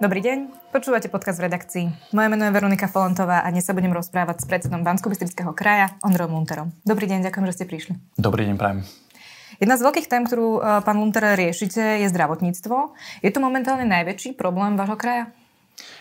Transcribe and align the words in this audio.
Dobrý 0.00 0.24
deň, 0.24 0.72
počúvate 0.72 1.12
podcast 1.12 1.36
v 1.36 1.52
redakcii. 1.52 2.16
Moje 2.16 2.32
meno 2.32 2.48
je 2.48 2.56
Veronika 2.56 2.88
Folentová 2.88 3.44
a 3.44 3.52
dnes 3.52 3.68
sa 3.68 3.76
budem 3.76 3.92
rozprávať 3.92 4.40
s 4.40 4.48
predsedom 4.48 4.80
bansko 4.80 5.12
kraja, 5.52 5.92
Ondrejom 6.00 6.40
Lunterom. 6.40 6.72
Dobrý 6.88 7.04
deň, 7.04 7.28
ďakujem, 7.28 7.44
že 7.44 7.56
ste 7.60 7.68
prišli. 7.68 7.92
Dobrý 8.16 8.48
deň, 8.48 8.56
prajem. 8.56 8.80
Jedna 9.60 9.76
z 9.76 9.84
veľkých 9.84 10.08
tém, 10.08 10.24
ktorú 10.24 10.56
e, 10.56 10.60
pán 10.88 10.96
Lunter 10.96 11.36
riešite, 11.36 12.00
je 12.00 12.08
zdravotníctvo. 12.08 12.96
Je 13.20 13.28
to 13.28 13.44
momentálne 13.44 13.84
najväčší 13.84 14.40
problém 14.40 14.80
vášho 14.80 14.96
kraja? 14.96 15.36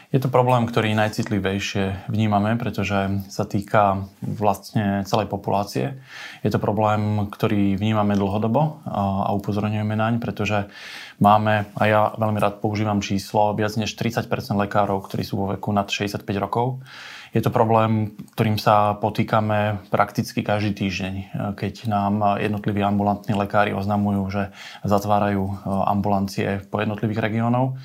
Je 0.10 0.18
to 0.18 0.26
problém, 0.26 0.66
ktorý 0.66 0.98
najcitlivejšie 0.98 2.10
vnímame, 2.10 2.58
pretože 2.58 3.30
sa 3.30 3.46
týka 3.46 4.10
vlastne 4.26 5.06
celej 5.06 5.30
populácie. 5.30 6.02
Je 6.42 6.50
to 6.50 6.58
problém, 6.58 7.30
ktorý 7.30 7.78
vnímame 7.78 8.18
dlhodobo 8.18 8.82
a 8.90 9.30
upozorňujeme 9.38 9.94
naň, 9.94 10.18
pretože 10.18 10.66
máme, 11.22 11.70
a 11.78 11.84
ja 11.86 12.02
veľmi 12.18 12.42
rád 12.42 12.58
používam 12.58 13.06
číslo, 13.06 13.54
viac 13.54 13.78
než 13.78 13.94
30% 13.94 14.26
lekárov, 14.58 15.06
ktorí 15.06 15.22
sú 15.22 15.46
vo 15.46 15.54
veku 15.54 15.70
nad 15.70 15.86
65 15.86 16.26
rokov. 16.42 16.82
Je 17.30 17.46
to 17.46 17.54
problém, 17.54 18.18
ktorým 18.34 18.58
sa 18.58 18.98
potýkame 18.98 19.86
prakticky 19.94 20.42
každý 20.42 20.74
týždeň, 20.74 21.14
keď 21.54 21.86
nám 21.86 22.42
jednotliví 22.42 22.82
ambulantní 22.82 23.38
lekári 23.38 23.78
oznamujú, 23.78 24.26
že 24.34 24.44
zatvárajú 24.82 25.62
ambulancie 25.86 26.66
po 26.74 26.82
jednotlivých 26.82 27.30
regiónov 27.30 27.78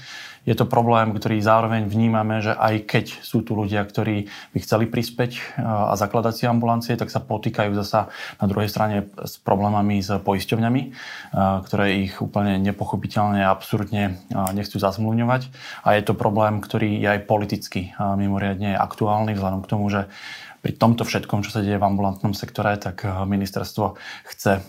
je 0.44 0.52
to 0.52 0.68
problém, 0.68 1.16
ktorý 1.16 1.40
zároveň 1.40 1.88
vnímame, 1.88 2.44
že 2.44 2.52
aj 2.52 2.84
keď 2.84 3.04
sú 3.24 3.40
tu 3.40 3.56
ľudia, 3.56 3.80
ktorí 3.80 4.28
by 4.52 4.58
chceli 4.60 4.84
prispäť 4.84 5.40
a 5.56 5.96
zakladať 5.96 6.34
si 6.36 6.44
ambulancie, 6.44 6.94
tak 7.00 7.08
sa 7.08 7.24
potýkajú 7.24 7.72
zasa 7.72 8.12
na 8.36 8.46
druhej 8.46 8.68
strane 8.68 9.08
s 9.24 9.40
problémami 9.40 10.04
s 10.04 10.12
poisťovňami, 10.12 10.82
ktoré 11.64 11.86
ich 12.04 12.20
úplne 12.20 12.60
nepochopiteľne 12.60 13.40
a 13.40 13.56
absurdne 13.56 14.20
nechcú 14.52 14.76
zazmluvňovať. 14.76 15.48
A 15.80 15.96
je 15.96 16.02
to 16.04 16.12
problém, 16.12 16.60
ktorý 16.60 17.00
je 17.00 17.08
aj 17.08 17.20
politicky 17.24 17.96
mimoriadne 17.96 18.76
aktuálny 18.76 19.32
vzhľadom 19.32 19.64
k 19.64 19.70
tomu, 19.72 19.88
že 19.88 20.12
pri 20.64 20.72
tomto 20.72 21.04
všetkom, 21.04 21.44
čo 21.44 21.52
sa 21.52 21.60
deje 21.60 21.76
v 21.76 21.84
ambulantnom 21.84 22.32
sektore, 22.32 22.80
tak 22.80 23.04
eh, 23.04 23.12
ministerstvo 23.12 24.00
chce 24.24 24.52
eh, 24.56 24.64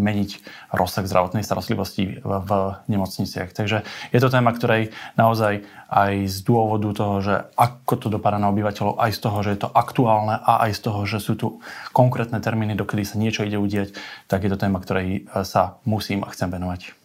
meniť 0.00 0.30
rozsah 0.72 1.04
zdravotnej 1.04 1.44
starostlivosti 1.44 2.24
v 2.24 2.50
nemocniciach. 2.88 3.52
Takže 3.52 3.84
je 3.84 4.18
to 4.24 4.32
téma, 4.32 4.56
ktorej 4.56 4.96
naozaj 5.20 5.68
aj 5.92 6.12
z 6.24 6.38
dôvodu 6.48 6.88
toho, 6.96 7.20
že 7.20 7.34
ako 7.60 7.94
to 8.00 8.08
dopadá 8.08 8.40
na 8.40 8.48
obyvateľov, 8.48 8.96
aj 8.96 9.12
z 9.12 9.20
toho, 9.20 9.38
že 9.44 9.50
je 9.52 9.60
to 9.60 9.68
aktuálne 9.68 10.40
a 10.40 10.64
aj 10.64 10.72
z 10.72 10.80
toho, 10.88 11.00
že 11.04 11.20
sú 11.20 11.36
tu 11.36 11.48
konkrétne 11.92 12.40
termíny, 12.40 12.72
dokedy 12.72 13.04
sa 13.04 13.20
niečo 13.20 13.44
ide 13.44 13.60
udieť, 13.60 13.92
tak 14.32 14.48
je 14.48 14.50
to 14.52 14.56
téma, 14.56 14.80
ktorej 14.80 15.28
eh, 15.28 15.44
sa 15.44 15.76
musím 15.84 16.24
a 16.24 16.32
chcem 16.32 16.48
venovať. 16.48 16.96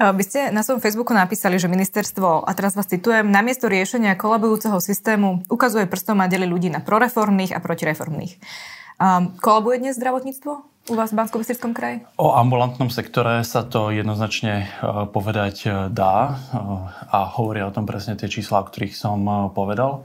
Vy 0.00 0.22
ste 0.24 0.40
na 0.48 0.64
svojom 0.64 0.80
Facebooku 0.80 1.12
napísali, 1.12 1.60
že 1.60 1.68
ministerstvo, 1.68 2.48
a 2.48 2.50
teraz 2.56 2.72
vás 2.72 2.88
citujem, 2.88 3.28
namiesto 3.28 3.68
riešenia 3.68 4.16
kolabujúceho 4.16 4.80
systému 4.80 5.44
ukazuje 5.52 5.84
prstom 5.84 6.24
a 6.24 6.32
delí 6.32 6.48
ľudí 6.48 6.72
na 6.72 6.80
proreformných 6.80 7.52
a 7.52 7.60
protireformných. 7.60 8.40
Um, 8.96 9.36
kolabuje 9.36 9.84
dnes 9.84 10.00
zdravotníctvo? 10.00 10.64
U 10.90 10.94
vás 10.98 11.14
v 11.14 11.22
bansko 11.22 11.38
kraji? 11.70 12.02
O 12.18 12.34
ambulantnom 12.34 12.90
sektore 12.90 13.46
sa 13.46 13.62
to 13.62 13.94
jednoznačne 13.94 14.66
e, 14.66 15.06
povedať 15.14 15.56
e, 15.62 15.68
dá 15.94 16.16
e, 16.26 16.32
a 17.06 17.18
hovoria 17.38 17.70
o 17.70 17.74
tom 17.74 17.86
presne 17.86 18.18
tie 18.18 18.26
čísla, 18.26 18.58
o 18.58 18.66
ktorých 18.66 18.90
som 18.90 19.22
povedal. 19.54 20.02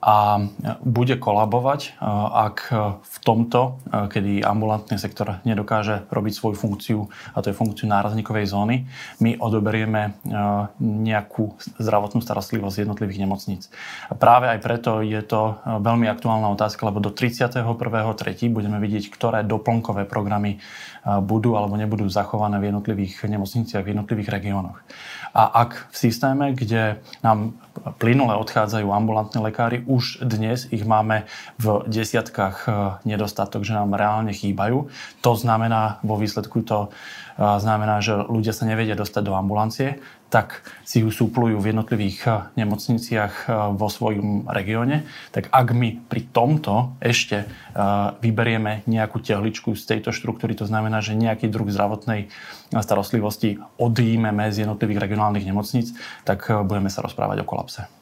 A 0.00 0.40
bude 0.80 1.20
kolabovať, 1.20 2.00
ak 2.32 2.72
v 3.04 3.16
tomto, 3.20 3.76
kedy 4.08 4.40
ambulantný 4.40 4.96
sektor 4.96 5.44
nedokáže 5.44 6.08
robiť 6.08 6.32
svoju 6.32 6.56
funkciu, 6.56 6.98
a 7.36 7.44
to 7.44 7.52
je 7.52 7.56
funkciu 7.60 7.84
nárazníkovej 7.84 8.48
zóny, 8.48 8.88
my 9.20 9.36
odoberieme 9.36 10.16
nejakú 10.80 11.52
zdravotnú 11.76 12.24
starostlivosť 12.24 12.88
jednotlivých 12.88 13.20
nemocníc. 13.28 13.62
A 14.08 14.16
práve 14.16 14.48
aj 14.48 14.64
preto 14.64 15.04
je 15.04 15.20
to 15.20 15.60
veľmi 15.68 16.08
aktuálna 16.08 16.48
otázka, 16.48 16.88
lebo 16.88 17.04
do 17.04 17.12
31.3. 17.12 17.60
budeme 18.48 18.80
vidieť, 18.80 19.12
ktoré 19.12 19.44
doplnkové 19.44 20.08
programy 20.08 20.19
programy 20.20 20.60
budú 21.24 21.56
alebo 21.56 21.80
nebudú 21.80 22.04
zachované 22.12 22.60
v 22.60 22.68
jednotlivých 22.68 23.24
nemocniciach, 23.24 23.80
v 23.80 23.96
jednotlivých 23.96 24.28
regiónoch. 24.28 24.84
A 25.32 25.64
ak 25.64 25.88
v 25.88 25.96
systéme, 25.96 26.52
kde 26.52 27.00
nám 27.24 27.56
plynule 27.96 28.36
odchádzajú 28.36 28.92
ambulantní 28.92 29.40
lekári, 29.40 29.80
už 29.88 30.20
dnes 30.20 30.68
ich 30.68 30.84
máme 30.84 31.24
v 31.56 31.88
desiatkách 31.88 32.68
nedostatok, 33.08 33.64
že 33.64 33.72
nám 33.72 33.96
reálne 33.96 34.36
chýbajú, 34.36 34.92
to 35.24 35.32
znamená 35.32 36.02
vo 36.04 36.20
výsledku 36.20 36.60
to 36.66 36.92
znamená, 37.40 38.04
že 38.04 38.20
ľudia 38.28 38.52
sa 38.52 38.68
nevedia 38.68 38.92
dostať 38.92 39.22
do 39.24 39.32
ambulancie, 39.32 39.96
tak 40.30 40.62
si 40.86 41.02
ju 41.02 41.10
súplujú 41.10 41.58
v 41.58 41.74
jednotlivých 41.74 42.18
eh, 42.24 42.32
nemocniciach 42.62 43.34
eh, 43.44 43.52
vo 43.74 43.90
svojom 43.90 44.46
regióne. 44.46 45.04
Tak 45.34 45.50
ak 45.50 45.74
my 45.74 46.06
pri 46.06 46.30
tomto 46.30 46.94
ešte 47.02 47.44
eh, 47.44 47.50
vyberieme 48.22 48.86
nejakú 48.86 49.18
tehličku 49.18 49.74
z 49.74 49.82
tejto 49.84 50.14
štruktúry, 50.14 50.54
to 50.54 50.64
znamená, 50.64 51.02
že 51.02 51.18
nejaký 51.18 51.50
druh 51.50 51.68
zdravotnej 51.68 52.30
starostlivosti 52.70 53.58
odjímeme 53.82 54.46
z 54.54 54.62
jednotlivých 54.62 55.02
regionálnych 55.10 55.42
nemocníc, 55.42 55.90
tak 56.22 56.46
budeme 56.46 56.86
sa 56.86 57.02
rozprávať 57.02 57.42
o 57.42 57.48
kolapse. 57.48 57.99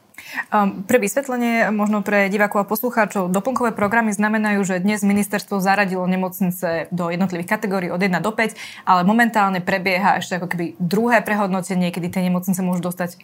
Um, 0.49 0.85
pre 0.85 1.01
vysvetlenie, 1.01 1.73
možno 1.73 2.05
pre 2.05 2.29
divákov 2.29 2.65
a 2.65 2.69
poslucháčov, 2.69 3.33
doplnkové 3.33 3.73
programy 3.73 4.13
znamenajú, 4.13 4.61
že 4.61 4.75
dnes 4.81 5.01
ministerstvo 5.01 5.57
zaradilo 5.57 6.05
nemocnice 6.05 6.89
do 6.93 7.09
jednotlivých 7.09 7.49
kategórií 7.49 7.89
od 7.89 8.01
1 8.01 8.21
do 8.21 8.31
5, 8.33 8.53
ale 8.85 9.01
momentálne 9.05 9.59
prebieha 9.61 10.21
ešte 10.21 10.37
ako 10.37 10.47
keby 10.49 10.65
druhé 10.77 11.25
prehodnotenie, 11.25 11.89
kedy 11.89 12.13
tie 12.13 12.25
nemocnice 12.29 12.61
môžu 12.61 12.85
dostať 12.85 13.17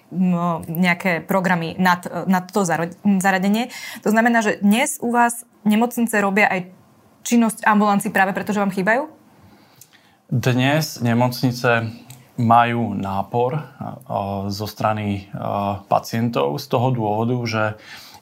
nejaké 0.69 1.21
programy 1.21 1.77
nad, 1.77 2.05
nad 2.25 2.49
to 2.49 2.65
zaradenie. 3.21 3.69
To 4.01 4.09
znamená, 4.09 4.41
že 4.41 4.57
dnes 4.61 4.97
u 5.01 5.13
vás 5.13 5.45
nemocnice 5.65 6.17
robia 6.21 6.49
aj 6.49 6.59
činnosť 7.25 7.65
ambulancií 7.65 8.13
práve 8.13 8.33
preto, 8.37 8.53
že 8.53 8.61
vám 8.61 8.73
chýbajú? 8.73 9.09
Dnes 10.25 11.01
nemocnice 11.05 11.89
majú 12.35 12.95
nápor 12.95 13.63
zo 14.51 14.67
strany 14.67 15.31
pacientov 15.87 16.59
z 16.59 16.65
toho 16.67 16.91
dôvodu, 16.91 17.37
že 17.47 17.63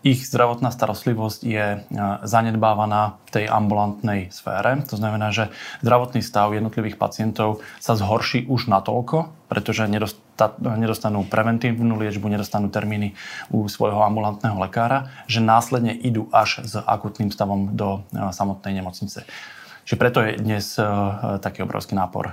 ich 0.04 0.27
zdravotná 0.27 0.68
starostlivosť 0.68 1.42
je 1.48 1.80
zanedbávaná 2.27 3.24
v 3.24 3.30
tej 3.31 3.45
ambulantnej 3.48 4.36
sfére. 4.36 4.83
To 4.92 5.00
znamená, 5.00 5.31
že 5.31 5.48
zdravotný 5.80 6.19
stav 6.19 6.51
jednotlivých 6.51 7.00
pacientov 7.00 7.63
sa 7.80 7.95
zhorší 7.95 8.44
už 8.51 8.68
natoľko, 8.68 9.31
pretože 9.48 9.88
nedostanú 9.88 11.24
preventívnu 11.24 11.95
liečbu, 11.95 12.27
nedostanú 12.27 12.68
termíny 12.68 13.15
u 13.48 13.63
svojho 13.71 14.04
ambulantného 14.04 14.60
lekára, 14.60 15.07
že 15.24 15.39
následne 15.39 15.95
idú 15.95 16.27
až 16.36 16.68
s 16.68 16.75
akutným 16.75 17.31
stavom 17.31 17.71
do 17.71 18.04
samotnej 18.12 18.83
nemocnice. 18.83 19.24
Čiže 19.88 19.95
preto 19.95 20.19
je 20.19 20.36
dnes 20.36 20.75
taký 21.39 21.63
obrovský 21.63 21.95
nápor 21.95 22.27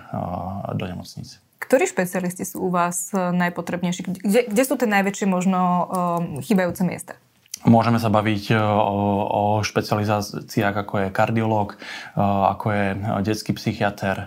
do 0.74 0.90
nemocnice. 0.90 1.38
Ktorí 1.70 1.86
špecialisti 1.86 2.42
sú 2.42 2.66
u 2.66 2.70
vás 2.74 3.14
eh, 3.14 3.30
najpotrebnejší? 3.30 4.02
Kde, 4.02 4.40
kde 4.50 4.62
sú 4.66 4.74
tie 4.74 4.90
najväčšie 4.90 5.30
možno 5.30 5.86
um, 5.86 6.42
chýbajúce 6.42 6.82
miesta? 6.82 7.14
Môžeme 7.60 8.00
sa 8.00 8.08
baviť 8.08 8.44
e, 8.50 8.54
o, 8.56 9.60
špecializáciách, 9.60 10.76
ako 10.80 10.94
je 10.96 11.08
kardiológ, 11.12 11.76
e, 11.76 12.24
ako 12.24 12.66
je 12.72 12.86
detský 13.20 13.52
psychiatr. 13.52 14.16
E, 14.16 14.24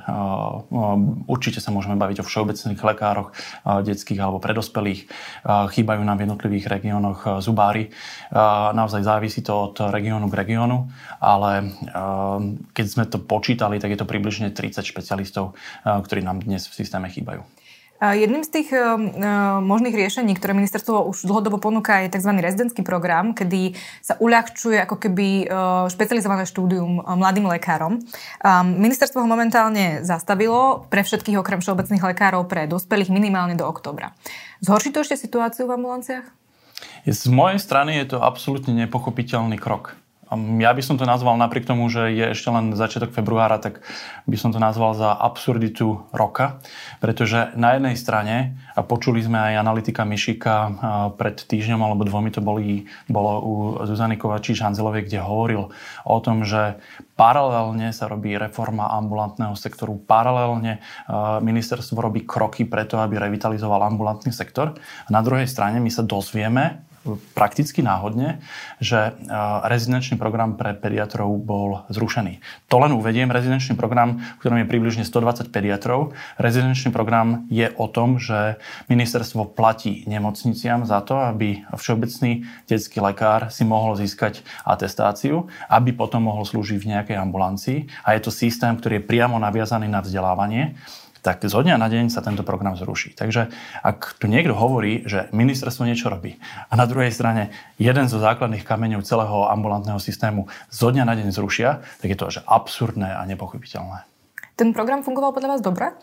určite 1.26 1.58
sa 1.58 1.74
môžeme 1.74 1.98
baviť 1.98 2.22
o 2.22 2.28
všeobecných 2.30 2.78
lekároch, 2.78 3.34
detských 3.66 4.22
alebo 4.22 4.38
predospelých. 4.38 5.10
Chýbajú 5.46 6.02
nám 6.06 6.22
v 6.22 6.24
jednotlivých 6.30 6.66
regiónoch 6.70 7.42
zubári. 7.42 7.90
Naozaj 8.76 9.02
závisí 9.02 9.42
to 9.42 9.74
od 9.74 9.76
regiónu 9.90 10.30
k 10.30 10.38
regiónu, 10.46 10.92
ale 11.18 11.74
keď 12.76 12.86
sme 12.86 13.06
to 13.10 13.18
počítali, 13.18 13.82
tak 13.82 13.96
je 13.96 14.00
to 14.00 14.10
približne 14.10 14.54
30 14.54 14.84
špecialistov, 14.86 15.58
ktorí 15.86 16.22
nám 16.22 16.46
dnes 16.46 16.70
v 16.70 16.74
systéme 16.76 17.10
chýbajú. 17.10 17.42
Jedným 18.02 18.44
z 18.44 18.52
tých 18.52 18.70
uh, 18.76 19.00
možných 19.64 19.96
riešení, 19.96 20.36
ktoré 20.36 20.52
ministerstvo 20.52 21.08
už 21.08 21.24
dlhodobo 21.24 21.56
ponúka, 21.56 22.04
je 22.04 22.12
tzv. 22.12 22.36
rezidentský 22.36 22.84
program, 22.84 23.32
kedy 23.32 23.80
sa 24.04 24.20
uľahčuje 24.20 24.76
ako 24.84 25.00
keby 25.00 25.48
uh, 25.48 25.88
špecializované 25.88 26.44
štúdium 26.44 27.00
uh, 27.00 27.16
mladým 27.16 27.48
lekárom. 27.48 28.04
Um, 28.44 28.68
ministerstvo 28.76 29.24
ho 29.24 29.30
momentálne 29.30 30.04
zastavilo 30.04 30.84
pre 30.92 31.08
všetkých 31.08 31.40
okrem 31.40 31.64
všeobecných 31.64 32.04
lekárov 32.04 32.44
pre 32.52 32.68
dospelých 32.68 33.08
minimálne 33.08 33.56
do 33.56 33.64
oktobra. 33.64 34.12
Zhorší 34.60 34.92
to 34.92 35.08
ešte 35.08 35.24
situáciu 35.24 35.72
v 35.72 35.80
ambulanciách? 35.80 36.28
Z 37.08 37.32
mojej 37.32 37.60
strany 37.64 38.04
je 38.04 38.16
to 38.16 38.18
absolútne 38.20 38.76
nepochopiteľný 38.84 39.56
krok. 39.56 39.96
Ja 40.32 40.72
by 40.74 40.82
som 40.82 40.98
to 40.98 41.06
nazval 41.06 41.38
napriek 41.38 41.68
tomu, 41.68 41.86
že 41.92 42.10
je 42.10 42.34
ešte 42.34 42.50
len 42.50 42.74
začiatok 42.74 43.14
februára, 43.14 43.62
tak 43.62 43.86
by 44.26 44.34
som 44.40 44.50
to 44.50 44.58
nazval 44.58 44.98
za 44.98 45.14
absurditu 45.14 46.10
roka, 46.10 46.58
pretože 47.04 47.54
na 47.54 47.78
jednej 47.78 47.94
strane, 47.94 48.58
a 48.74 48.82
počuli 48.82 49.22
sme 49.22 49.38
aj 49.38 49.62
analytika 49.62 50.02
Mišika 50.08 50.56
pred 51.20 51.38
týždňom 51.38 51.78
alebo 51.86 52.02
dvomi, 52.08 52.34
to 52.34 52.42
boli, 52.42 52.90
bolo 53.06 53.32
u 53.46 53.54
Zuzany 53.86 54.18
Kovačíš 54.18 54.66
Hanzelovej, 54.66 55.06
kde 55.06 55.22
hovoril 55.22 55.70
o 56.08 56.18
tom, 56.24 56.42
že 56.48 56.82
paralelne 57.14 57.94
sa 57.94 58.10
robí 58.10 58.34
reforma 58.34 58.90
ambulantného 58.90 59.54
sektoru, 59.54 60.02
paralelne 60.02 60.82
ministerstvo 61.46 62.02
robí 62.02 62.26
kroky 62.26 62.66
preto, 62.66 62.98
aby 62.98 63.22
revitalizoval 63.22 63.86
ambulantný 63.86 64.34
sektor. 64.34 64.74
A 65.06 65.10
na 65.14 65.22
druhej 65.22 65.46
strane 65.46 65.78
my 65.78 65.94
sa 65.94 66.02
dozvieme 66.02 66.90
prakticky 67.36 67.84
náhodne, 67.84 68.40
že 68.80 69.12
e, 69.12 69.12
rezidenčný 69.68 70.16
program 70.16 70.56
pre 70.56 70.72
pediatrov 70.76 71.36
bol 71.36 71.84
zrušený. 71.92 72.40
To 72.72 72.80
len 72.80 72.96
uvediem, 72.96 73.28
rezidenčný 73.28 73.76
program, 73.76 74.24
v 74.24 74.40
ktorom 74.40 74.58
je 74.64 74.68
približne 74.72 75.04
120 75.04 75.52
pediatrov. 75.52 76.16
Rezidenčný 76.40 76.96
program 76.96 77.44
je 77.52 77.68
o 77.76 77.86
tom, 77.92 78.18
že 78.18 78.58
ministerstvo 78.88 79.52
platí 79.52 80.08
nemocniciam 80.08 80.88
za 80.88 81.04
to, 81.04 81.20
aby 81.20 81.68
všeobecný 81.76 82.48
detský 82.66 83.04
lekár 83.04 83.52
si 83.52 83.68
mohol 83.68 84.00
získať 84.00 84.42
atestáciu, 84.64 85.52
aby 85.68 85.92
potom 85.92 86.32
mohol 86.32 86.48
slúžiť 86.48 86.80
v 86.80 86.90
nejakej 86.96 87.18
ambulancii. 87.20 87.80
A 88.08 88.16
je 88.16 88.24
to 88.24 88.32
systém, 88.32 88.74
ktorý 88.80 89.04
je 89.04 89.08
priamo 89.08 89.36
naviazaný 89.36 89.92
na 89.92 90.00
vzdelávanie 90.00 90.80
tak 91.24 91.40
zo 91.48 91.64
dňa 91.64 91.80
na 91.80 91.88
deň 91.88 92.12
sa 92.12 92.20
tento 92.20 92.44
program 92.44 92.76
zruší. 92.76 93.16
Takže 93.16 93.48
ak 93.80 94.20
tu 94.20 94.28
niekto 94.28 94.52
hovorí, 94.52 95.08
že 95.08 95.32
ministerstvo 95.32 95.88
niečo 95.88 96.12
robí 96.12 96.36
a 96.68 96.76
na 96.76 96.84
druhej 96.84 97.16
strane 97.16 97.56
jeden 97.80 98.12
zo 98.12 98.20
základných 98.20 98.68
kameňov 98.68 99.08
celého 99.08 99.48
ambulantného 99.48 100.04
systému 100.04 100.52
zo 100.68 100.92
dňa 100.92 101.08
na 101.08 101.16
deň 101.16 101.32
zrušia, 101.32 101.80
tak 102.04 102.08
je 102.12 102.18
to 102.20 102.28
že 102.28 102.42
absurdné 102.44 103.08
a 103.16 103.24
nepochopiteľné. 103.24 104.04
Ten 104.60 104.76
program 104.76 105.02
fungoval 105.02 105.32
podľa 105.32 105.58
vás 105.58 105.62
dobre? 105.64 105.96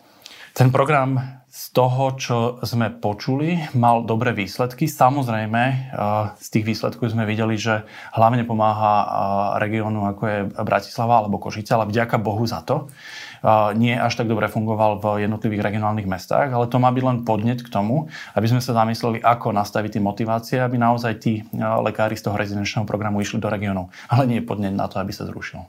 Ten 0.51 0.67
program 0.67 1.39
z 1.47 1.63
toho, 1.71 2.15
čo 2.19 2.37
sme 2.67 2.91
počuli, 2.91 3.55
mal 3.71 4.03
dobré 4.03 4.35
výsledky. 4.35 4.83
Samozrejme, 4.87 5.63
eh, 5.63 5.79
z 6.35 6.47
tých 6.51 6.67
výsledkov 6.67 7.15
sme 7.15 7.23
videli, 7.23 7.55
že 7.55 7.87
hlavne 8.11 8.43
pomáha 8.43 8.93
eh, 8.99 9.07
regiónu 9.63 10.03
ako 10.11 10.23
je 10.27 10.39
Bratislava 10.63 11.23
alebo 11.23 11.39
Košice, 11.39 11.71
ale 11.71 11.87
vďaka 11.87 12.19
Bohu 12.19 12.43
za 12.43 12.63
to 12.67 12.91
nie 13.73 13.97
až 13.97 14.13
tak 14.21 14.29
dobre 14.29 14.45
fungoval 14.45 15.01
v 15.01 15.25
jednotlivých 15.25 15.65
regionálnych 15.65 16.05
mestách, 16.05 16.53
ale 16.53 16.69
to 16.69 16.77
má 16.77 16.93
byť 16.93 17.03
len 17.05 17.17
podnet 17.25 17.65
k 17.65 17.73
tomu, 17.73 18.05
aby 18.37 18.45
sme 18.45 18.61
sa 18.61 18.77
zamysleli, 18.77 19.23
ako 19.23 19.49
nastaviť 19.49 19.97
tie 19.97 20.03
motivácie, 20.03 20.57
aby 20.61 20.77
naozaj 20.77 21.13
tí 21.17 21.41
lekári 21.57 22.13
z 22.13 22.29
toho 22.29 22.37
rezidenčného 22.37 22.85
programu 22.85 23.17
išli 23.17 23.41
do 23.41 23.49
regiónov. 23.49 23.89
Ale 24.11 24.29
nie 24.29 24.45
podnet 24.45 24.77
na 24.77 24.85
to, 24.85 25.01
aby 25.01 25.09
sa 25.09 25.25
zrušil. 25.25 25.65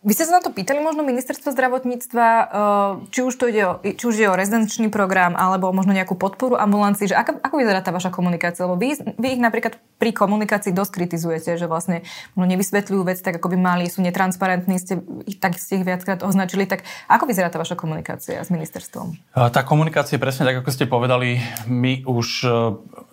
Vy 0.00 0.16
ste 0.16 0.24
sa 0.24 0.40
na 0.40 0.40
to 0.40 0.48
pýtali 0.48 0.80
možno 0.80 1.04
ministerstva 1.04 1.52
zdravotníctva, 1.52 2.26
eh, 2.32 2.48
či 3.12 3.20
už, 3.20 3.36
to 3.36 3.52
ide 3.52 3.62
o, 3.68 3.72
či 3.84 4.00
už 4.00 4.14
ide 4.16 4.32
o 4.32 4.38
rezidenčný 4.38 4.88
program 4.88 5.36
alebo 5.36 5.68
možno 5.76 5.92
nejakú 5.92 6.16
podporu 6.16 6.56
ambulancií, 6.56 7.12
že 7.12 7.20
ako, 7.20 7.36
ako 7.36 7.54
vyzerá 7.60 7.84
tá 7.84 7.92
vaša 7.92 8.08
komunikácia? 8.08 8.64
Lebo 8.64 8.80
vy, 8.80 8.96
vy 8.96 9.36
ich 9.36 9.42
napríklad 9.44 9.76
pri 10.00 10.16
komunikácii 10.16 10.72
dosť 10.72 11.04
kritizujete, 11.04 11.60
že 11.60 11.68
vlastne 11.68 12.00
možno 12.32 12.48
nevysvetľujú 12.56 13.02
vec 13.04 13.20
tak, 13.20 13.36
ako 13.36 13.52
by 13.52 13.58
mali, 13.60 13.92
sú 13.92 14.00
netransparentní, 14.00 14.80
ste, 14.80 15.04
tak 15.36 15.60
ste 15.60 15.84
ich 15.84 15.84
viackrát 15.84 16.24
označili. 16.24 16.64
Tak 16.64 16.80
ako 17.04 17.28
vyzerá 17.28 17.52
tá 17.52 17.60
vaša 17.60 17.76
komunikácia 17.76 18.40
s 18.40 18.48
ministerstvom? 18.48 19.20
Tá 19.36 19.60
komunikácia 19.68 20.16
presne 20.16 20.48
tak, 20.48 20.64
ako 20.64 20.72
ste 20.72 20.88
povedali, 20.88 21.44
my 21.68 22.08
už 22.08 22.48
eh, 22.48 22.52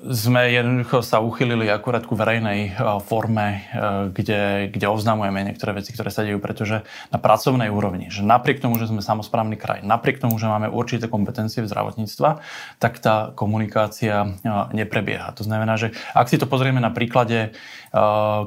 sme 0.07 0.55
jednoducho 0.55 1.03
sa 1.03 1.19
uchylili 1.19 1.67
akurát 1.67 2.07
ku 2.07 2.15
verejnej 2.15 2.71
eh, 2.71 2.75
forme, 3.03 3.67
kde, 4.15 4.71
kde 4.71 4.87
oznamujeme 4.87 5.43
niektoré 5.51 5.75
veci, 5.75 5.91
ktoré 5.91 6.07
sa 6.07 6.23
dejú 6.23 6.39
pretože 6.39 6.76
na 7.13 7.17
pracovnej 7.17 7.71
úrovni, 7.71 8.11
že 8.11 8.25
napriek 8.25 8.59
tomu, 8.59 8.75
že 8.75 8.89
sme 8.89 8.99
samozprávny 8.99 9.55
kraj, 9.55 9.79
napriek 9.85 10.19
tomu, 10.19 10.35
že 10.35 10.49
máme 10.49 10.67
určité 10.67 11.07
kompetencie 11.07 11.63
v 11.63 11.69
zdravotníctva, 11.71 12.43
tak 12.77 12.99
tá 12.99 13.31
komunikácia 13.33 14.25
e, 14.25 14.27
neprebieha. 14.75 15.31
To 15.37 15.45
znamená, 15.45 15.79
že 15.79 15.95
ak 16.11 16.27
si 16.27 16.37
to 16.37 16.49
pozrieme 16.49 16.81
na 16.83 16.91
príklade 16.91 17.39
e, 17.39 17.49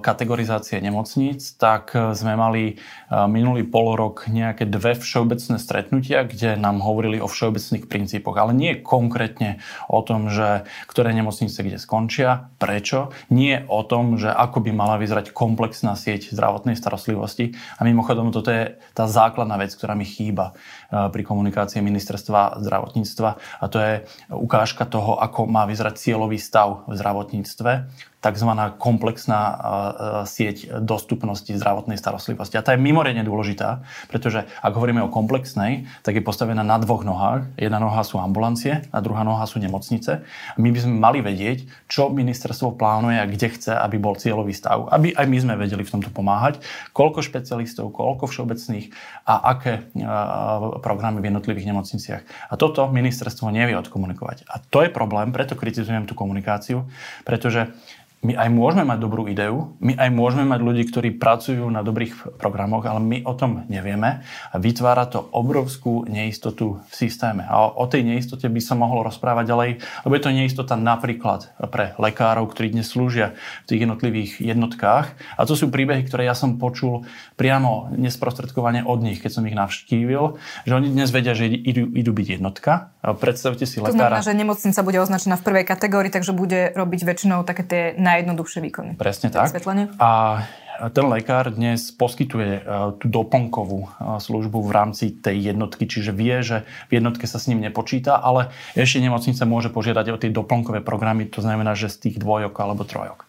kategorizácie 0.05 0.79
nemocníc, 0.83 1.57
tak 1.57 1.95
e, 1.95 2.13
sme 2.15 2.35
mali 2.37 2.83
minulý 3.11 3.67
polorok 3.67 4.31
nejaké 4.31 4.71
dve 4.71 4.95
všeobecné 4.95 5.59
stretnutia, 5.59 6.23
kde 6.23 6.55
nám 6.55 6.79
hovorili 6.79 7.19
o 7.19 7.27
všeobecných 7.27 7.91
princípoch, 7.91 8.39
ale 8.39 8.55
nie 8.55 8.79
konkrétne 8.79 9.59
o 9.91 9.99
tom, 10.05 10.31
že 10.31 10.63
ktoré 10.87 11.11
nemocnice 11.11 11.63
kde 11.63 11.79
skončia, 11.81 12.51
prečo, 12.61 13.11
nie 13.33 13.63
o 13.67 13.83
tom, 13.83 14.19
že 14.21 14.31
ako 14.31 14.63
by 14.63 14.71
mala 14.75 15.01
vyzerať 15.01 15.33
komplexná 15.33 15.97
sieť 15.97 16.31
zdravotnej 16.35 16.77
starostlivosti. 16.77 17.57
A 17.79 17.87
mimochodom, 17.87 18.20
toto 18.29 18.53
je 18.53 18.77
tá 18.93 19.09
základná 19.09 19.57
vec, 19.57 19.73
ktorá 19.73 19.97
mi 19.97 20.05
chýba 20.05 20.53
eh, 20.53 21.09
pri 21.09 21.25
komunikácii 21.25 21.81
ministerstva 21.81 22.61
zdravotníctva. 22.61 23.31
A 23.41 23.65
to 23.73 23.81
je 23.81 24.05
ukážka 24.29 24.85
toho, 24.85 25.17
ako 25.17 25.49
má 25.49 25.65
vyzerať 25.65 25.97
cieľový 25.97 26.37
stav 26.37 26.85
v 26.85 26.93
zdravotníctve 27.01 27.73
tzv. 28.21 28.51
komplexná 28.77 29.41
sieť 30.29 30.85
dostupnosti 30.85 31.49
zdravotnej 31.49 31.97
starostlivosti. 31.97 32.61
A 32.61 32.63
tá 32.63 32.77
je 32.77 32.81
mimoriadne 32.85 33.25
dôležitá, 33.25 33.81
pretože 34.13 34.45
ak 34.61 34.73
hovoríme 34.77 35.01
o 35.01 35.09
komplexnej, 35.09 35.89
tak 36.05 36.21
je 36.21 36.25
postavená 36.25 36.61
na 36.61 36.77
dvoch 36.77 37.01
nohách. 37.01 37.49
Jedna 37.57 37.81
noha 37.81 38.05
sú 38.05 38.21
ambulancie 38.21 38.85
a 38.93 38.99
druhá 39.01 39.25
noha 39.25 39.49
sú 39.49 39.57
nemocnice. 39.57 40.21
My 40.61 40.69
by 40.69 40.79
sme 40.85 40.95
mali 41.01 41.19
vedieť, 41.25 41.65
čo 41.89 42.13
ministerstvo 42.13 42.77
plánuje 42.77 43.17
a 43.19 43.27
kde 43.27 43.49
chce, 43.57 43.73
aby 43.73 43.97
bol 43.97 44.21
cieľový 44.21 44.53
stav. 44.53 44.93
Aby 44.93 45.17
aj 45.17 45.27
my 45.27 45.39
sme 45.41 45.55
vedeli 45.57 45.81
v 45.81 45.93
tomto 45.97 46.13
pomáhať. 46.13 46.61
Koľko 46.93 47.25
špecialistov, 47.25 47.97
koľko 47.97 48.29
všeobecných 48.29 48.93
a 49.25 49.57
aké 49.57 49.89
programy 50.85 51.25
v 51.25 51.33
jednotlivých 51.33 51.73
nemocniciach. 51.73 52.23
A 52.53 52.55
toto 52.61 52.85
ministerstvo 52.93 53.49
nevie 53.49 53.81
odkomunikovať. 53.81 54.45
A 54.45 54.61
to 54.61 54.85
je 54.85 54.93
problém, 54.93 55.33
preto 55.33 55.57
kritizujem 55.57 56.05
tú 56.05 56.13
komunikáciu, 56.13 56.85
pretože 57.25 57.73
my 58.21 58.37
aj 58.37 58.53
môžeme 58.53 58.85
mať 58.85 58.99
dobrú 59.01 59.25
ideu, 59.33 59.73
my 59.81 59.97
aj 59.97 60.11
môžeme 60.13 60.45
mať 60.45 60.61
ľudí, 60.61 60.85
ktorí 60.93 61.17
pracujú 61.17 61.65
na 61.73 61.81
dobrých 61.81 62.37
programoch, 62.37 62.85
ale 62.85 63.01
my 63.01 63.19
o 63.25 63.33
tom 63.33 63.65
nevieme 63.73 64.21
a 64.53 64.57
vytvára 64.61 65.09
to 65.09 65.25
obrovskú 65.33 66.05
neistotu 66.05 66.85
v 66.85 66.93
systéme. 66.93 67.49
A 67.49 67.73
o 67.73 67.85
tej 67.89 68.05
neistote 68.05 68.45
by 68.45 68.61
sa 68.61 68.77
mohlo 68.77 69.01
rozprávať 69.01 69.45
ďalej, 69.49 69.71
lebo 70.05 70.13
je 70.13 70.23
to 70.23 70.37
neistota 70.37 70.77
napríklad 70.77 71.49
pre 71.73 71.97
lekárov, 71.97 72.53
ktorí 72.53 72.77
dnes 72.77 72.93
slúžia 72.93 73.33
v 73.65 73.67
tých 73.73 73.81
jednotlivých 73.89 74.33
jednotkách. 74.53 75.17
A 75.41 75.49
to 75.49 75.57
sú 75.57 75.73
príbehy, 75.73 76.05
ktoré 76.05 76.29
ja 76.29 76.37
som 76.37 76.61
počul 76.61 77.09
priamo 77.41 77.89
nesprostredkovane 77.97 78.85
od 78.85 79.01
nich, 79.01 79.25
keď 79.25 79.41
som 79.41 79.49
ich 79.49 79.57
navštívil, 79.57 80.37
že 80.69 80.73
oni 80.77 80.93
dnes 80.93 81.09
vedia, 81.09 81.33
že 81.33 81.49
idú, 81.49 81.89
idú 81.97 82.13
byť 82.13 82.29
jednotka. 82.37 82.93
Predstavte 83.01 83.65
si 83.65 83.81
lekára. 83.81 84.21
To 84.21 84.21
znamená, 84.21 84.21
že 84.21 84.37
nemocnica 84.37 84.81
bude 84.85 85.01
označená 85.01 85.41
v 85.41 85.45
prvej 85.49 85.65
kategórii, 85.65 86.13
takže 86.13 86.37
bude 86.37 86.77
robiť 86.77 87.01
väčšinou 87.09 87.49
také 87.49 87.65
tie 87.65 87.83
najjednoduchšie 88.11 88.61
výkony. 88.67 88.91
Presne 88.99 89.31
tak. 89.31 89.55
A 90.01 90.43
ten 90.89 91.05
lekár 91.13 91.53
dnes 91.53 91.93
poskytuje 91.93 92.53
e, 92.57 92.63
tú 92.97 93.07
doplnkovú 93.13 93.81
e, 93.85 93.89
službu 94.17 94.65
v 94.65 94.73
rámci 94.73 95.13
tej 95.13 95.53
jednotky, 95.53 95.85
čiže 95.85 96.17
vie, 96.17 96.41
že 96.41 96.65
v 96.89 96.97
jednotke 96.97 97.29
sa 97.29 97.37
s 97.37 97.53
ním 97.53 97.61
nepočíta, 97.61 98.17
ale 98.17 98.49
ešte 98.73 99.05
nemocnica 99.05 99.45
môže 99.45 99.69
požiadať 99.69 100.07
o 100.09 100.17
tie 100.17 100.33
doplnkové 100.33 100.81
programy, 100.81 101.29
to 101.29 101.45
znamená, 101.45 101.77
že 101.77 101.93
z 101.93 102.09
tých 102.09 102.17
dvojok 102.17 102.57
alebo 102.57 102.89
trojok. 102.89 103.29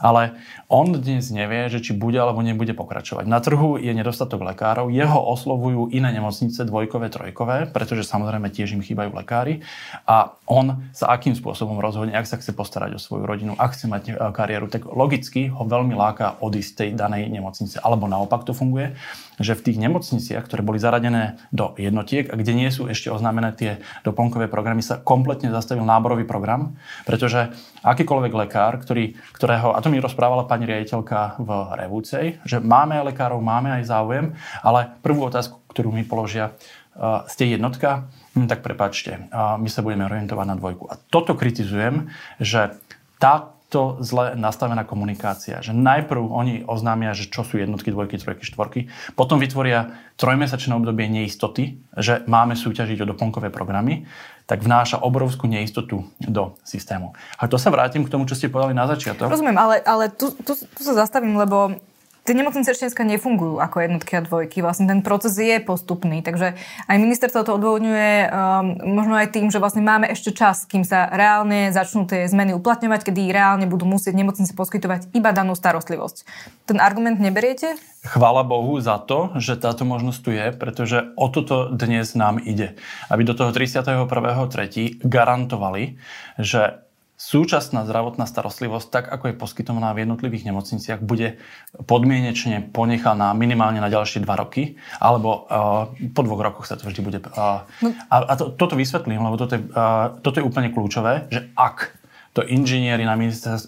Ale 0.00 0.40
on 0.72 0.96
dnes 0.96 1.28
nevie, 1.28 1.68
že 1.68 1.84
či 1.84 1.92
bude 1.92 2.16
alebo 2.16 2.40
nebude 2.40 2.72
pokračovať. 2.72 3.28
Na 3.28 3.44
trhu 3.44 3.76
je 3.76 3.92
nedostatok 3.92 4.40
lekárov, 4.40 4.88
jeho 4.88 5.20
oslovujú 5.20 5.92
iné 5.92 6.08
nemocnice, 6.16 6.64
dvojkové, 6.64 7.12
trojkové, 7.12 7.68
pretože 7.68 8.08
samozrejme 8.08 8.48
tiež 8.48 8.80
im 8.80 8.82
chýbajú 8.82 9.12
lekári. 9.12 9.60
A 10.08 10.32
on 10.48 10.88
sa 10.96 11.12
akým 11.12 11.36
spôsobom 11.36 11.76
rozhodne, 11.84 12.16
ak 12.16 12.24
sa 12.24 12.40
chce 12.40 12.56
postarať 12.56 12.96
o 12.96 13.00
svoju 13.02 13.28
rodinu, 13.28 13.52
ak 13.60 13.76
chce 13.76 13.86
mať 13.92 14.02
e, 14.08 14.12
kariéru, 14.32 14.72
tak 14.72 14.88
logicky 14.88 15.52
ho 15.52 15.68
veľmi 15.68 15.92
láka 15.92 16.40
odísť 16.40 16.72
tej 16.80 16.90
danej 16.96 17.28
nemocnice. 17.28 17.76
Alebo 17.84 18.08
naopak 18.08 18.48
to 18.48 18.56
funguje, 18.56 18.96
že 19.36 19.52
v 19.52 19.64
tých 19.68 19.78
nemocniciach, 19.80 20.48
ktoré 20.48 20.64
boli 20.64 20.80
zaradené 20.80 21.36
do 21.52 21.76
jednotiek 21.76 22.28
a 22.32 22.38
kde 22.40 22.56
nie 22.56 22.70
sú 22.72 22.88
ešte 22.88 23.12
oznámené 23.12 23.52
tie 23.52 23.84
doplnkové 24.04 24.48
programy, 24.48 24.80
sa 24.80 24.96
kompletne 24.96 25.52
zastavil 25.52 25.84
náborový 25.84 26.24
program, 26.24 26.80
pretože 27.04 27.52
akýkoľvek 27.82 28.32
lekár, 28.32 28.80
ktorý, 28.80 29.18
ktorého, 29.34 29.74
a 29.74 29.80
to 29.82 29.89
mi 29.90 29.98
rozprávala 29.98 30.46
pani 30.46 30.70
riaditeľka 30.70 31.42
v 31.42 31.50
Revúcej, 31.74 32.38
že 32.46 32.62
máme 32.62 33.02
aj 33.02 33.12
lekárov, 33.12 33.42
máme 33.42 33.82
aj 33.82 33.90
záujem, 33.90 34.26
ale 34.62 34.94
prvú 35.02 35.26
otázku, 35.26 35.58
ktorú 35.74 35.90
mi 35.90 36.06
položia, 36.06 36.54
uh, 36.94 37.26
ste 37.26 37.50
jednotka, 37.50 38.06
hm, 38.38 38.46
tak 38.46 38.62
prepačte, 38.62 39.26
uh, 39.34 39.58
my 39.58 39.66
sa 39.66 39.82
budeme 39.82 40.06
orientovať 40.06 40.46
na 40.46 40.56
dvojku. 40.56 40.86
A 40.86 40.94
toto 41.10 41.34
kritizujem, 41.34 42.08
že 42.38 42.78
tá, 43.18 43.52
to 43.70 44.02
zle 44.02 44.34
nastavená 44.34 44.82
komunikácia. 44.82 45.62
Že 45.62 45.78
najprv 45.78 46.22
oni 46.26 46.54
oznámia, 46.66 47.14
že 47.14 47.30
čo 47.30 47.46
sú 47.46 47.62
jednotky, 47.62 47.94
dvojky, 47.94 48.18
trojky, 48.18 48.42
štvorky, 48.42 48.80
potom 49.14 49.38
vytvoria 49.38 49.94
trojmesačné 50.18 50.74
obdobie 50.74 51.06
neistoty, 51.06 51.78
že 51.94 52.26
máme 52.26 52.58
súťažiť 52.58 52.98
o 53.06 53.10
doplnkové 53.14 53.54
programy, 53.54 54.10
tak 54.50 54.66
vnáša 54.66 54.98
obrovskú 55.06 55.46
neistotu 55.46 56.02
do 56.18 56.58
systému. 56.66 57.14
A 57.38 57.46
to 57.46 57.54
sa 57.54 57.70
vrátim 57.70 58.02
k 58.02 58.10
tomu, 58.10 58.26
čo 58.26 58.34
ste 58.34 58.50
povedali 58.50 58.74
na 58.74 58.90
začiatok. 58.90 59.30
Rozumiem, 59.30 59.54
ale, 59.54 59.78
ale 59.86 60.10
tu, 60.10 60.34
tu, 60.34 60.58
tu 60.58 60.80
sa 60.82 60.98
zastavím, 60.98 61.38
lebo 61.38 61.78
Tie 62.20 62.36
nemocnice 62.36 62.76
ešte 62.76 62.84
dneska 62.84 63.04
nefungujú 63.08 63.56
ako 63.64 63.80
jednotky 63.80 64.12
a 64.20 64.24
dvojky. 64.24 64.60
Vlastne 64.60 64.84
ten 64.84 65.00
proces 65.00 65.40
je 65.40 65.56
postupný. 65.56 66.20
Takže 66.20 66.52
aj 66.84 66.96
ministerstvo 67.00 67.48
to 67.48 67.56
odvodňuje 67.56 68.28
um, 68.28 68.76
možno 69.00 69.16
aj 69.16 69.32
tým, 69.32 69.48
že 69.48 69.56
vlastne 69.56 69.80
máme 69.80 70.04
ešte 70.12 70.36
čas, 70.36 70.68
kým 70.68 70.84
sa 70.84 71.08
reálne 71.08 71.72
začnú 71.72 72.04
tie 72.04 72.28
zmeny 72.28 72.52
uplatňovať, 72.52 73.08
kedy 73.08 73.32
reálne 73.32 73.64
budú 73.64 73.88
musieť 73.88 74.12
nemocnice 74.12 74.52
poskytovať 74.52 75.08
iba 75.16 75.32
danú 75.32 75.56
starostlivosť. 75.56 76.28
Ten 76.68 76.76
argument 76.76 77.16
neberiete? 77.16 77.80
Chvála 78.04 78.44
Bohu 78.44 78.76
za 78.80 79.00
to, 79.00 79.32
že 79.40 79.56
táto 79.56 79.88
možnosť 79.88 80.20
tu 80.20 80.30
je, 80.32 80.46
pretože 80.52 81.12
o 81.16 81.28
toto 81.32 81.72
dnes 81.72 82.12
nám 82.16 82.36
ide. 82.40 82.76
Aby 83.08 83.28
do 83.28 83.36
toho 83.36 83.52
31.3. 83.52 85.04
garantovali, 85.04 85.96
že 86.36 86.84
súčasná 87.20 87.84
zdravotná 87.84 88.24
starostlivosť, 88.24 88.86
tak 88.88 89.04
ako 89.12 89.28
je 89.28 89.34
poskytovaná 89.36 89.92
v 89.92 90.08
jednotlivých 90.08 90.48
nemocniciach, 90.48 91.04
bude 91.04 91.36
podmienečne 91.84 92.72
ponechaná 92.72 93.36
minimálne 93.36 93.84
na 93.84 93.92
ďalšie 93.92 94.24
dva 94.24 94.40
roky, 94.40 94.80
alebo 94.96 95.44
uh, 95.44 95.92
po 96.16 96.24
dvoch 96.24 96.40
rokoch 96.40 96.64
sa 96.64 96.80
to 96.80 96.88
vždy 96.88 97.00
bude... 97.04 97.20
Uh, 97.36 97.68
a 98.08 98.16
a 98.24 98.32
to, 98.40 98.56
toto 98.56 98.72
vysvetlím, 98.72 99.20
lebo 99.20 99.36
toto 99.36 99.60
je, 99.60 99.62
uh, 99.68 100.16
toto 100.24 100.40
je 100.40 100.48
úplne 100.48 100.72
kľúčové, 100.72 101.28
že 101.28 101.52
ak 101.52 101.99
to 102.30 102.46
inžinieri 102.46 103.02
na 103.02 103.18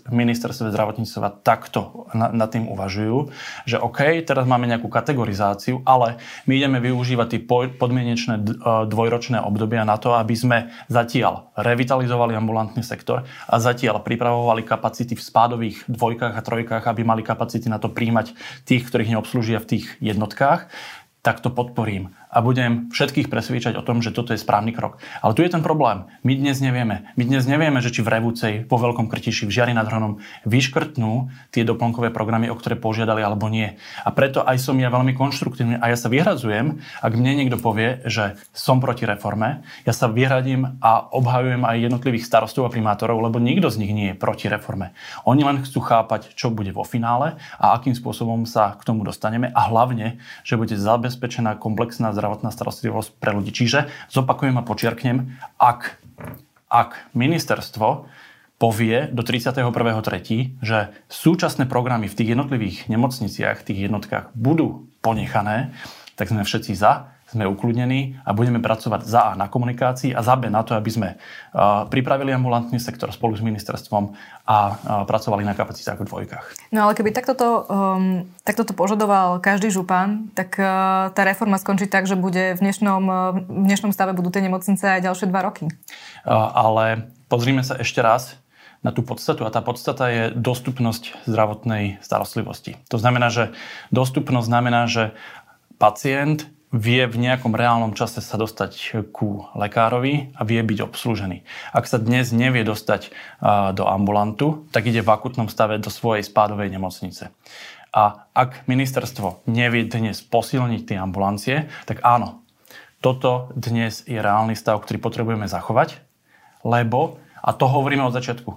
ministerstve 0.07 0.71
zdravotníctva 0.71 1.42
takto 1.42 2.07
nad 2.14 2.47
tým 2.47 2.71
uvažujú, 2.71 3.35
že 3.66 3.83
OK, 3.83 4.23
teraz 4.23 4.47
máme 4.47 4.71
nejakú 4.71 4.87
kategorizáciu, 4.87 5.83
ale 5.83 6.23
my 6.47 6.62
ideme 6.62 6.78
využívať 6.78 7.26
tie 7.26 7.40
podmienečné 7.75 8.35
e, 8.38 8.42
dvojročné 8.87 9.42
obdobia 9.42 9.83
na 9.83 9.99
to, 9.99 10.14
aby 10.14 10.35
sme 10.38 10.59
zatiaľ 10.87 11.50
revitalizovali 11.59 12.38
ambulantný 12.38 12.87
sektor 12.87 13.26
a 13.26 13.54
zatiaľ 13.59 13.99
pripravovali 13.99 14.62
kapacity 14.62 15.19
v 15.19 15.26
spádových 15.26 15.76
dvojkách 15.90 16.35
a 16.38 16.47
trojkách, 16.47 16.85
aby 16.87 17.02
mali 17.02 17.26
kapacity 17.26 17.66
na 17.66 17.83
to 17.83 17.90
príjmať 17.90 18.31
tých, 18.62 18.87
ktorých 18.87 19.19
neobslúžia 19.19 19.59
v 19.59 19.69
tých 19.75 19.87
jednotkách, 19.99 20.71
tak 21.23 21.42
to 21.42 21.50
podporím 21.50 22.14
a 22.32 22.40
budem 22.40 22.88
všetkých 22.88 23.28
presviečať 23.28 23.76
o 23.76 23.84
tom, 23.84 24.00
že 24.00 24.08
toto 24.08 24.32
je 24.32 24.40
správny 24.40 24.72
krok. 24.72 24.96
Ale 25.20 25.36
tu 25.36 25.44
je 25.44 25.52
ten 25.52 25.60
problém. 25.60 26.08
My 26.24 26.32
dnes 26.32 26.64
nevieme. 26.64 27.12
My 27.12 27.28
dnes 27.28 27.44
nevieme, 27.44 27.84
že 27.84 27.92
či 27.92 28.00
v 28.00 28.08
Revúcej, 28.08 28.64
po 28.64 28.80
Veľkom 28.80 29.12
Krtiši, 29.12 29.44
v 29.44 29.52
Žiari 29.52 29.76
nad 29.76 29.84
Hronom 29.84 30.24
vyškrtnú 30.48 31.28
tie 31.52 31.68
doplnkové 31.68 32.08
programy, 32.08 32.48
o 32.48 32.56
ktoré 32.56 32.80
požiadali 32.80 33.20
alebo 33.20 33.52
nie. 33.52 33.76
A 34.00 34.08
preto 34.16 34.40
aj 34.40 34.56
som 34.64 34.80
ja 34.80 34.88
veľmi 34.88 35.12
konštruktívny 35.12 35.76
a 35.76 35.92
ja 35.92 35.96
sa 36.00 36.08
vyhradzujem, 36.08 36.80
ak 37.04 37.12
mne 37.12 37.44
niekto 37.44 37.60
povie, 37.60 38.00
že 38.08 38.40
som 38.56 38.80
proti 38.80 39.04
reforme, 39.04 39.60
ja 39.84 39.92
sa 39.92 40.08
vyhradím 40.08 40.80
a 40.80 41.12
obhajujem 41.12 41.68
aj 41.68 41.84
jednotlivých 41.84 42.24
starostov 42.24 42.64
a 42.64 42.72
primátorov, 42.72 43.20
lebo 43.20 43.36
nikto 43.36 43.68
z 43.68 43.84
nich 43.84 43.92
nie 43.92 44.08
je 44.14 44.16
proti 44.16 44.48
reforme. 44.48 44.96
Oni 45.28 45.44
len 45.44 45.60
chcú 45.60 45.84
chápať, 45.84 46.32
čo 46.32 46.48
bude 46.48 46.72
vo 46.72 46.88
finále 46.88 47.36
a 47.60 47.76
akým 47.76 47.92
spôsobom 47.92 48.48
sa 48.48 48.72
k 48.72 48.88
tomu 48.88 49.04
dostaneme 49.04 49.52
a 49.52 49.68
hlavne, 49.68 50.16
že 50.48 50.56
bude 50.56 50.72
zabezpečená 50.72 51.60
komplexná 51.60 52.16
zdravotná 52.22 52.54
starostlivosť 52.54 53.18
pre 53.18 53.34
ľudí. 53.34 53.50
Čiže 53.50 53.90
zopakujem 54.14 54.54
a 54.54 54.62
počiarknem, 54.62 55.34
ak, 55.58 55.98
ak 56.70 57.10
ministerstvo 57.18 58.06
povie 58.62 59.10
do 59.10 59.26
31.3., 59.26 60.62
že 60.62 60.94
súčasné 61.10 61.66
programy 61.66 62.06
v 62.06 62.14
tých 62.14 62.38
jednotlivých 62.38 62.86
nemocniciach, 62.86 63.66
tých 63.66 63.90
jednotkách 63.90 64.30
budú 64.38 64.86
ponechané, 65.02 65.74
tak 66.14 66.30
sme 66.30 66.46
všetci 66.46 66.78
za 66.78 67.10
sme 67.32 67.48
ukludnení 67.48 68.20
a 68.28 68.36
budeme 68.36 68.60
pracovať 68.60 69.08
za 69.08 69.32
A 69.32 69.38
na 69.40 69.48
komunikácii 69.48 70.12
a 70.12 70.20
za 70.20 70.36
B 70.36 70.52
na 70.52 70.60
to, 70.60 70.76
aby 70.76 70.90
sme 70.92 71.08
pripravili 71.88 72.28
ambulantný 72.28 72.76
sektor 72.76 73.08
spolu 73.08 73.32
s 73.32 73.40
ministerstvom 73.40 74.12
a 74.44 74.76
pracovali 75.08 75.40
na 75.40 75.56
kapacitách 75.56 76.04
v 76.04 76.08
dvojkách. 76.12 76.46
No 76.76 76.84
ale 76.84 76.92
keby 76.92 77.16
takto 77.16 77.32
to, 77.32 77.48
um, 77.72 78.28
takto 78.44 78.68
to 78.68 78.76
požadoval 78.76 79.40
každý 79.40 79.72
župan, 79.72 80.28
tak 80.36 80.60
uh, 80.60 81.08
tá 81.16 81.22
reforma 81.24 81.56
skončí 81.56 81.88
tak, 81.88 82.04
že 82.04 82.20
bude 82.20 82.52
v 82.52 82.60
dnešnom, 82.60 83.02
uh, 83.08 83.38
v 83.40 83.64
dnešnom 83.64 83.96
stave 83.96 84.12
budú 84.12 84.28
tie 84.28 84.44
nemocnice 84.44 85.00
aj 85.00 85.08
ďalšie 85.08 85.30
dva 85.32 85.40
roky. 85.48 85.72
Uh, 86.26 86.52
ale 86.52 87.08
pozrime 87.32 87.64
sa 87.64 87.80
ešte 87.80 88.04
raz 88.04 88.36
na 88.82 88.90
tú 88.90 89.06
podstatu 89.06 89.46
a 89.46 89.54
tá 89.54 89.62
podstata 89.62 90.10
je 90.10 90.24
dostupnosť 90.34 91.24
zdravotnej 91.30 92.02
starostlivosti. 92.02 92.76
To 92.90 92.98
znamená, 92.98 93.30
že 93.30 93.54
dostupnosť 93.94 94.46
znamená, 94.50 94.90
že 94.90 95.14
pacient 95.78 96.50
vie 96.72 97.04
v 97.04 97.20
nejakom 97.20 97.52
reálnom 97.52 97.92
čase 97.92 98.24
sa 98.24 98.40
dostať 98.40 99.04
ku 99.12 99.44
lekárovi 99.52 100.32
a 100.32 100.42
vie 100.42 100.64
byť 100.64 100.78
obslúžený. 100.88 101.44
Ak 101.76 101.84
sa 101.84 102.00
dnes 102.00 102.32
nevie 102.32 102.64
dostať 102.64 103.12
do 103.76 103.84
ambulantu, 103.84 104.64
tak 104.72 104.88
ide 104.88 105.04
v 105.04 105.12
akutnom 105.12 105.52
stave 105.52 105.76
do 105.76 105.92
svojej 105.92 106.24
spádovej 106.24 106.72
nemocnice. 106.72 107.28
A 107.92 108.24
ak 108.32 108.64
ministerstvo 108.64 109.44
nevie 109.44 109.84
dnes 109.84 110.24
posilniť 110.24 110.80
tie 110.88 110.96
ambulancie, 110.96 111.68
tak 111.84 112.00
áno, 112.00 112.40
toto 113.04 113.52
dnes 113.52 114.08
je 114.08 114.16
reálny 114.16 114.56
stav, 114.56 114.80
ktorý 114.80 114.96
potrebujeme 114.96 115.44
zachovať, 115.44 116.00
lebo, 116.64 117.20
a 117.44 117.52
to 117.52 117.68
hovoríme 117.68 118.00
od 118.00 118.16
začiatku, 118.16 118.56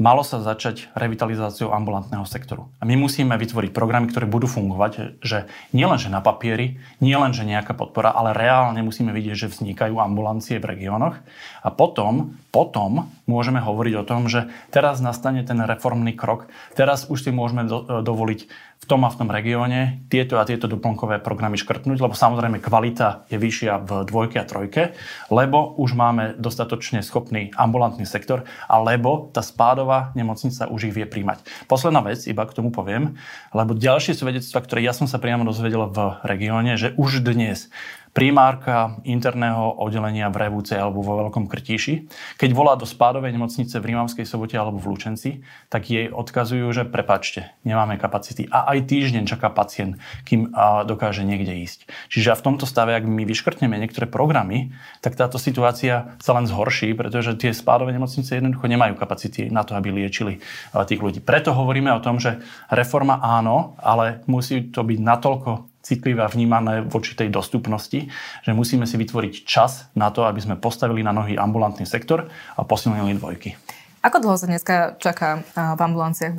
malo 0.00 0.24
sa 0.24 0.40
začať 0.40 0.88
revitalizáciou 0.96 1.76
ambulantného 1.76 2.24
sektoru. 2.24 2.72
A 2.80 2.88
my 2.88 2.96
musíme 2.96 3.36
vytvoriť 3.36 3.70
programy, 3.76 4.08
ktoré 4.08 4.24
budú 4.24 4.48
fungovať, 4.48 5.20
že 5.20 5.44
nielen, 5.76 6.00
že 6.00 6.08
na 6.08 6.24
papieri, 6.24 6.80
nielen, 7.04 7.36
že 7.36 7.44
nejaká 7.44 7.76
podpora, 7.76 8.16
ale 8.16 8.32
reálne 8.32 8.80
musíme 8.80 9.12
vidieť, 9.12 9.46
že 9.46 9.52
vznikajú 9.52 10.00
ambulancie 10.00 10.56
v 10.56 10.72
regiónoch. 10.72 11.20
A 11.60 11.68
potom, 11.68 12.40
potom 12.48 13.12
môžeme 13.28 13.60
hovoriť 13.60 13.94
o 14.00 14.06
tom, 14.08 14.32
že 14.32 14.48
teraz 14.72 15.04
nastane 15.04 15.44
ten 15.44 15.60
reformný 15.60 16.16
krok, 16.16 16.48
teraz 16.72 17.04
už 17.12 17.28
si 17.28 17.30
môžeme 17.30 17.68
do, 17.68 18.00
dovoliť 18.00 18.69
v 18.80 18.88
tom 18.88 19.04
a 19.04 19.12
v 19.12 19.18
tom 19.20 19.28
regióne 19.28 20.08
tieto 20.08 20.40
a 20.40 20.48
tieto 20.48 20.64
doplnkové 20.64 21.20
programy 21.20 21.60
škrtnúť, 21.60 22.00
lebo 22.00 22.16
samozrejme 22.16 22.64
kvalita 22.64 23.28
je 23.28 23.36
vyššia 23.36 23.84
v 23.84 23.90
dvojke 24.08 24.40
a 24.40 24.48
trojke, 24.48 24.96
lebo 25.28 25.76
už 25.76 25.92
máme 25.92 26.40
dostatočne 26.40 27.04
schopný 27.04 27.52
ambulantný 27.60 28.08
sektor, 28.08 28.48
alebo 28.72 29.28
tá 29.36 29.44
spádová 29.44 30.16
nemocnica 30.16 30.64
už 30.72 30.90
ich 30.90 30.96
vie 30.96 31.04
príjmať. 31.04 31.44
Posledná 31.68 32.00
vec, 32.00 32.24
iba 32.24 32.48
k 32.48 32.56
tomu 32.56 32.72
poviem, 32.72 33.20
lebo 33.52 33.76
ďalšie 33.76 34.16
svedectva, 34.16 34.64
ktoré 34.64 34.80
ja 34.80 34.96
som 34.96 35.04
sa 35.04 35.20
priamo 35.20 35.44
dozvedel 35.44 35.84
v 35.92 36.16
regióne, 36.24 36.80
že 36.80 36.96
už 36.96 37.20
dnes 37.20 37.68
primárka 38.10 38.98
interného 39.06 39.78
oddelenia 39.78 40.26
v 40.34 40.50
Revúce 40.50 40.74
alebo 40.74 40.98
vo 40.98 41.14
Veľkom 41.22 41.46
Krtíši, 41.46 42.10
keď 42.34 42.50
volá 42.50 42.74
do 42.74 42.82
spádovej 42.82 43.30
nemocnice 43.30 43.78
v 43.78 43.94
Rímavskej 43.94 44.26
sobote 44.26 44.58
alebo 44.58 44.82
v 44.82 44.90
Lučenci, 44.90 45.46
tak 45.70 45.86
jej 45.86 46.10
odkazujú, 46.10 46.66
že 46.74 46.82
prepačte, 46.90 47.54
nemáme 47.62 48.02
kapacity. 48.02 48.50
A 48.50 48.66
aj 48.74 48.90
týždeň 48.90 49.30
čaká 49.30 49.46
pacient, 49.54 50.02
kým 50.26 50.50
dokáže 50.90 51.22
niekde 51.22 51.54
ísť. 51.62 51.86
Čiže 52.10 52.34
v 52.34 52.44
tomto 52.50 52.66
stave, 52.66 52.98
ak 52.98 53.06
my 53.06 53.22
vyškrtneme 53.22 53.78
niektoré 53.78 54.10
programy, 54.10 54.74
tak 54.98 55.14
táto 55.14 55.38
situácia 55.38 56.18
sa 56.18 56.34
len 56.34 56.50
zhorší, 56.50 56.98
pretože 56.98 57.38
tie 57.38 57.54
spádové 57.54 57.94
nemocnice 57.94 58.34
jednoducho 58.34 58.66
nemajú 58.66 58.98
kapacity 58.98 59.54
na 59.54 59.62
to, 59.62 59.78
aby 59.78 59.94
liečili 59.94 60.42
tých 60.74 60.98
ľudí. 60.98 61.22
Preto 61.22 61.54
hovoríme 61.54 61.94
o 61.94 62.02
tom, 62.02 62.18
že 62.18 62.42
reforma 62.74 63.22
áno, 63.22 63.78
ale 63.78 64.26
musí 64.26 64.66
to 64.74 64.82
byť 64.82 64.98
natoľko 64.98 65.69
citlivé 65.90 66.22
a 66.22 66.30
vnímané 66.30 66.86
voči 66.86 67.18
tej 67.18 67.34
dostupnosti, 67.34 68.06
že 68.46 68.54
musíme 68.54 68.86
si 68.86 68.94
vytvoriť 68.94 69.42
čas 69.42 69.90
na 69.98 70.14
to, 70.14 70.22
aby 70.22 70.38
sme 70.38 70.54
postavili 70.54 71.02
na 71.02 71.10
nohy 71.10 71.34
ambulantný 71.34 71.82
sektor 71.82 72.30
a 72.54 72.62
posilnili 72.62 73.18
dvojky. 73.18 73.58
Ako 74.06 74.22
dlho 74.22 74.38
sa 74.38 74.46
dneska 74.46 74.94
čaká 75.02 75.42
v 75.52 75.80
ambulanciách 75.82 76.32
v 76.32 76.38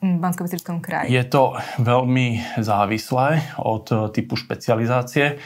bansko 0.00 0.44
kraji? 0.80 1.12
Je 1.12 1.24
to 1.28 1.56
veľmi 1.80 2.60
závislé 2.60 3.56
od 3.56 4.12
typu 4.12 4.36
špecializácie 4.36 5.40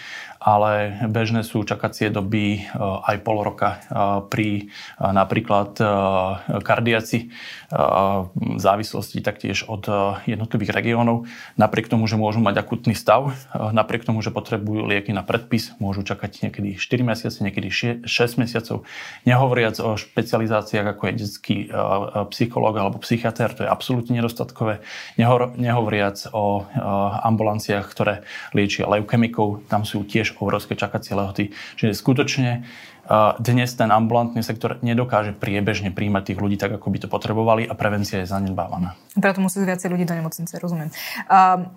ale 0.45 1.01
bežné 1.09 1.41
sú 1.41 1.65
čakacie 1.65 2.13
doby 2.13 2.61
eh, 2.61 2.65
aj 2.77 3.17
pol 3.25 3.41
roka 3.41 3.81
eh, 3.81 4.21
pri 4.29 4.49
eh, 4.61 5.01
napríklad 5.01 5.77
kardiaci 6.45 7.33
v 7.75 8.61
závislosti 8.61 9.19
taktiež 9.25 9.67
od 9.67 9.89
jednotlivých 10.29 10.71
regiónov. 10.71 11.27
Napriek 11.59 11.91
tomu, 11.91 12.07
že 12.07 12.15
môžu 12.15 12.39
mať 12.39 12.61
akutný 12.63 12.95
stav, 12.95 13.35
napriek 13.55 14.07
tomu, 14.07 14.23
že 14.23 14.31
potrebujú 14.31 14.87
lieky 14.87 15.11
na 15.11 15.27
predpis, 15.27 15.75
môžu 15.83 16.07
čakať 16.07 16.47
niekedy 16.47 16.79
4 16.79 17.03
mesiace, 17.03 17.39
niekedy 17.43 17.69
6 17.71 18.07
mesiacov. 18.39 18.87
Nehovoriac 19.27 19.81
o 19.83 19.99
špecializáciách, 19.99 20.87
ako 20.95 21.03
je 21.09 21.13
detský 21.19 21.57
psychológ 22.31 22.75
alebo 22.79 23.03
psychiatr, 23.03 23.51
to 23.55 23.63
je 23.67 23.71
absolútne 23.71 24.15
nedostatkové. 24.15 24.85
Nehovoriac 25.59 26.31
o 26.31 26.67
ambulanciách, 27.27 27.87
ktoré 27.91 28.23
liečia 28.55 28.87
leukemikov, 28.87 29.67
tam 29.67 29.83
sú 29.83 30.07
tiež 30.07 30.34
obrovské 30.39 30.75
čakacie 30.75 31.15
lehoty. 31.15 31.55
Čiže 31.79 31.93
skutočne 31.95 32.67
dnes 33.37 33.69
ten 33.77 33.93
ambulantný 33.93 34.41
sektor 34.41 34.81
nedokáže 34.81 35.37
priebežne 35.37 35.93
príjmať 35.93 36.33
tých 36.33 36.41
ľudí 36.41 36.57
tak, 36.57 36.73
ako 36.81 36.89
by 36.89 36.99
to 37.05 37.09
potrebovali 37.13 37.69
a 37.69 37.77
prevencia 37.77 38.25
je 38.25 38.33
zanedbávaná. 38.33 38.97
Preto 39.13 39.45
musí 39.45 39.61
viacej 39.61 39.93
ľudí 39.93 40.09
do 40.09 40.17
nemocnice, 40.17 40.57
rozumiem. 40.57 40.89
Uh, 41.29 41.69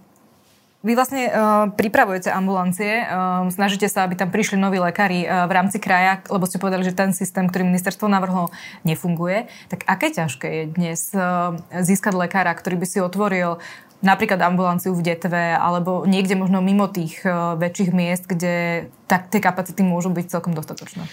vy 0.87 0.95
vlastne 0.95 1.27
uh, 1.27 1.67
pripravujete 1.73 2.31
ambulancie, 2.31 3.03
uh, 3.03 3.43
snažíte 3.51 3.91
sa, 3.91 4.07
aby 4.07 4.15
tam 4.15 4.31
prišli 4.31 4.55
noví 4.55 4.79
lekári 4.79 5.27
uh, 5.27 5.43
v 5.49 5.51
rámci 5.51 5.83
kraja, 5.83 6.23
lebo 6.31 6.47
ste 6.47 6.63
povedali, 6.63 6.87
že 6.87 6.95
ten 6.95 7.11
systém, 7.11 7.43
ktorý 7.51 7.67
ministerstvo 7.67 8.07
navrhlo, 8.07 8.47
nefunguje. 8.87 9.51
Tak 9.67 9.83
aké 9.83 10.15
ťažké 10.15 10.47
je 10.47 10.63
dnes 10.71 11.11
uh, 11.11 11.59
získať 11.75 12.15
lekára, 12.15 12.55
ktorý 12.55 12.79
by 12.79 12.87
si 12.87 13.03
otvoril 13.03 13.59
napríklad 14.01 14.37
ambulanciu 14.41 14.93
v 14.93 15.01
Detve 15.13 15.57
alebo 15.57 16.05
niekde 16.05 16.37
možno 16.37 16.61
mimo 16.61 16.85
tých 16.89 17.21
uh, 17.25 17.57
väčších 17.57 17.89
miest, 17.93 18.29
kde 18.29 18.87
tak 19.09 19.33
tie 19.33 19.41
kapacity 19.41 19.81
môžu 19.81 20.13
byť 20.13 20.25
celkom 20.29 20.53
dostatočné? 20.53 21.05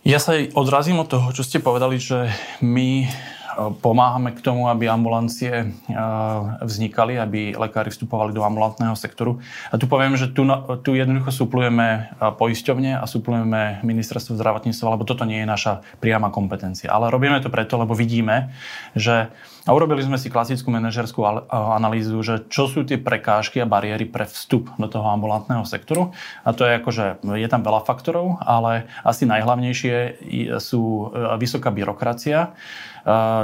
Ja 0.00 0.16
sa 0.16 0.32
odrazím 0.56 0.96
od 1.02 1.12
toho, 1.12 1.28
čo 1.36 1.44
ste 1.44 1.60
povedali, 1.60 2.00
že 2.00 2.32
my 2.64 3.04
pomáhame 3.80 4.36
k 4.36 4.44
tomu, 4.44 4.70
aby 4.70 4.86
ambulancie 4.86 5.74
vznikali, 6.62 7.18
aby 7.18 7.56
lekári 7.58 7.90
vstupovali 7.90 8.30
do 8.30 8.44
ambulantného 8.44 8.94
sektoru. 8.94 9.42
A 9.70 9.78
tu 9.78 9.90
poviem, 9.90 10.14
že 10.14 10.30
tu, 10.30 10.46
tu 10.86 10.94
jednoducho 10.94 11.32
suplujeme 11.32 12.14
poisťovne 12.20 12.98
a 12.98 13.04
suplujeme 13.08 13.82
ministerstvo 13.82 14.36
zdravotníctva, 14.38 14.94
lebo 14.94 15.08
toto 15.08 15.26
nie 15.26 15.42
je 15.42 15.48
naša 15.48 15.72
priama 15.98 16.30
kompetencia. 16.30 16.92
Ale 16.92 17.10
robíme 17.10 17.38
to 17.42 17.50
preto, 17.50 17.80
lebo 17.80 17.96
vidíme, 17.96 18.54
že 18.94 19.32
a 19.68 19.76
urobili 19.76 20.00
sme 20.00 20.16
si 20.16 20.32
klasickú 20.32 20.72
manažerskú 20.72 21.20
analýzu, 21.52 22.16
že 22.24 22.48
čo 22.48 22.64
sú 22.64 22.80
tie 22.80 22.96
prekážky 22.96 23.60
a 23.60 23.68
bariéry 23.68 24.08
pre 24.08 24.24
vstup 24.24 24.72
do 24.80 24.88
toho 24.88 25.04
ambulantného 25.04 25.68
sektoru. 25.68 26.16
A 26.48 26.56
to 26.56 26.64
je 26.64 26.80
ako, 26.80 26.90
že 26.90 27.06
je 27.20 27.48
tam 27.48 27.60
veľa 27.60 27.84
faktorov, 27.84 28.40
ale 28.40 28.88
asi 29.04 29.28
najhlavnejšie 29.28 30.24
sú 30.56 31.12
vysoká 31.36 31.68
byrokracia, 31.68 32.56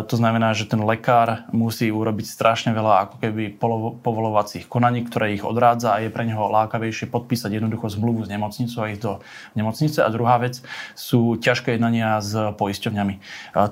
to 0.07 0.15
znamená, 0.15 0.53
že 0.53 0.69
ten 0.69 0.81
lekár 0.85 1.49
musí 1.53 1.89
urobiť 1.89 2.27
strašne 2.29 2.71
veľa 2.77 3.09
ako 3.09 3.17
keby 3.23 3.57
povolovacích 4.05 4.69
konaní, 4.69 5.09
ktoré 5.09 5.33
ich 5.33 5.45
odrádza 5.47 5.97
a 5.97 6.03
je 6.05 6.13
pre 6.13 6.29
neho 6.29 6.47
lákavejšie 6.53 7.09
podpísať 7.09 7.57
jednoducho 7.57 7.89
zmluvu 7.89 8.25
s 8.25 8.33
nemocnicou 8.33 8.85
a 8.85 8.91
ísť 8.93 9.03
do 9.03 9.13
nemocnice. 9.57 10.05
A 10.05 10.13
druhá 10.13 10.37
vec 10.37 10.61
sú 10.93 11.41
ťažké 11.41 11.81
jednania 11.81 12.21
s 12.21 12.37
poisťovňami. 12.37 13.15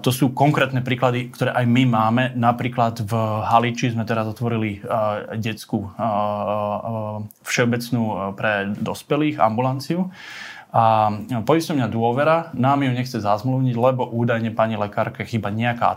To 0.01 0.11
sú 0.11 0.33
konkrétne 0.33 0.81
príklady, 0.81 1.29
ktoré 1.29 1.53
aj 1.53 1.67
my 1.69 1.83
máme. 1.85 2.23
Napríklad 2.33 3.05
v 3.05 3.13
Haliči 3.45 3.93
sme 3.93 4.09
teraz 4.09 4.25
otvorili 4.25 4.81
detskú 5.37 5.93
všeobecnú 7.45 8.33
pre 8.39 8.73
dospelých 8.73 9.37
ambulanciu 9.39 10.09
a 10.75 11.15
poisťovňa 11.47 11.87
dôvera 11.87 12.51
nám 12.59 12.83
ju 12.83 12.91
nechce 12.91 13.23
zazmluvniť, 13.23 13.79
lebo 13.79 14.11
údajne 14.11 14.51
pani 14.51 14.75
lekárke 14.75 15.23
chýba 15.23 15.55
nejaká 15.55 15.95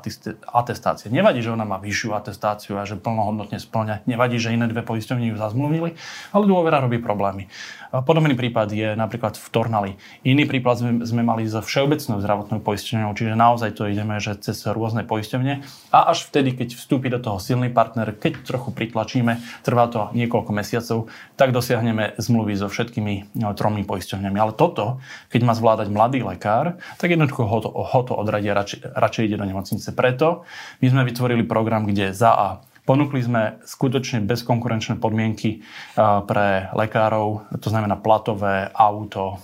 atestácia. 0.53 1.09
Nevadí, 1.09 1.41
že 1.41 1.49
ona 1.49 1.65
má 1.65 1.81
vyššiu 1.81 2.13
atestáciu 2.13 2.77
a 2.77 2.85
že 2.85 2.93
plnohodnotne 2.93 3.57
splňa. 3.57 4.05
Nevadí, 4.05 4.37
že 4.37 4.53
iné 4.53 4.69
dve 4.69 4.85
poisťovne 4.85 5.33
ju 5.33 5.35
zazmluvnili, 5.41 5.97
ale 6.29 6.43
dôvera 6.45 6.77
robí 6.77 7.01
problémy. 7.01 7.49
Podobný 7.89 8.37
prípad 8.37 8.69
je 8.69 8.93
napríklad 8.93 9.39
v 9.39 9.47
Tornali. 9.49 9.91
Iný 10.21 10.45
prípad 10.45 10.75
sme, 10.77 10.91
sme 11.07 11.21
mali 11.25 11.49
so 11.49 11.63
všeobecnou 11.63 12.19
zdravotnou 12.19 12.59
poisťovňou, 12.61 13.15
čiže 13.17 13.33
naozaj 13.33 13.79
to 13.79 13.89
ideme 13.89 14.19
že 14.21 14.37
cez 14.37 14.61
rôzne 14.67 15.07
poisťovne 15.07 15.63
a 15.95 15.99
až 16.11 16.27
vtedy, 16.27 16.53
keď 16.53 16.77
vstúpi 16.77 17.07
do 17.07 17.17
toho 17.17 17.39
silný 17.39 17.71
partner, 17.71 18.11
keď 18.11 18.43
trochu 18.43 18.75
pritlačíme, 18.75 19.39
trvá 19.63 19.87
to 19.87 20.11
niekoľko 20.13 20.51
mesiacov, 20.51 21.07
tak 21.39 21.55
dosiahneme 21.55 22.19
zmluvy 22.19 22.59
so 22.59 22.67
všetkými 22.67 23.39
no, 23.39 23.55
tromi 23.55 23.87
poisťovňami. 23.87 24.37
Ale 24.37 24.51
toto, 24.67 24.99
keď 25.31 25.41
má 25.47 25.55
zvládať 25.55 25.87
mladý 25.87 26.27
lekár, 26.27 26.75
tak 26.99 27.15
jednoducho 27.15 27.47
ho 27.47 27.57
to, 27.63 27.69
ho 27.71 28.01
to 28.03 28.13
odradia, 28.13 28.51
radšej, 28.51 28.91
radšej 28.91 29.23
ide 29.31 29.39
do 29.39 29.47
nemocnice. 29.47 29.95
Preto 29.95 30.43
my 30.83 30.87
sme 30.91 31.07
vytvorili 31.07 31.47
program, 31.47 31.87
kde 31.87 32.11
za 32.11 32.35
A 32.35 32.49
Ponúkli 32.87 33.19
sme 33.19 33.59
skutočne 33.67 34.23
bezkonkurenčné 34.23 34.95
podmienky 34.95 35.59
pre 35.99 36.71
lekárov, 36.71 37.43
to 37.59 37.67
znamená 37.67 37.99
platové, 37.99 38.71
auto, 38.71 39.43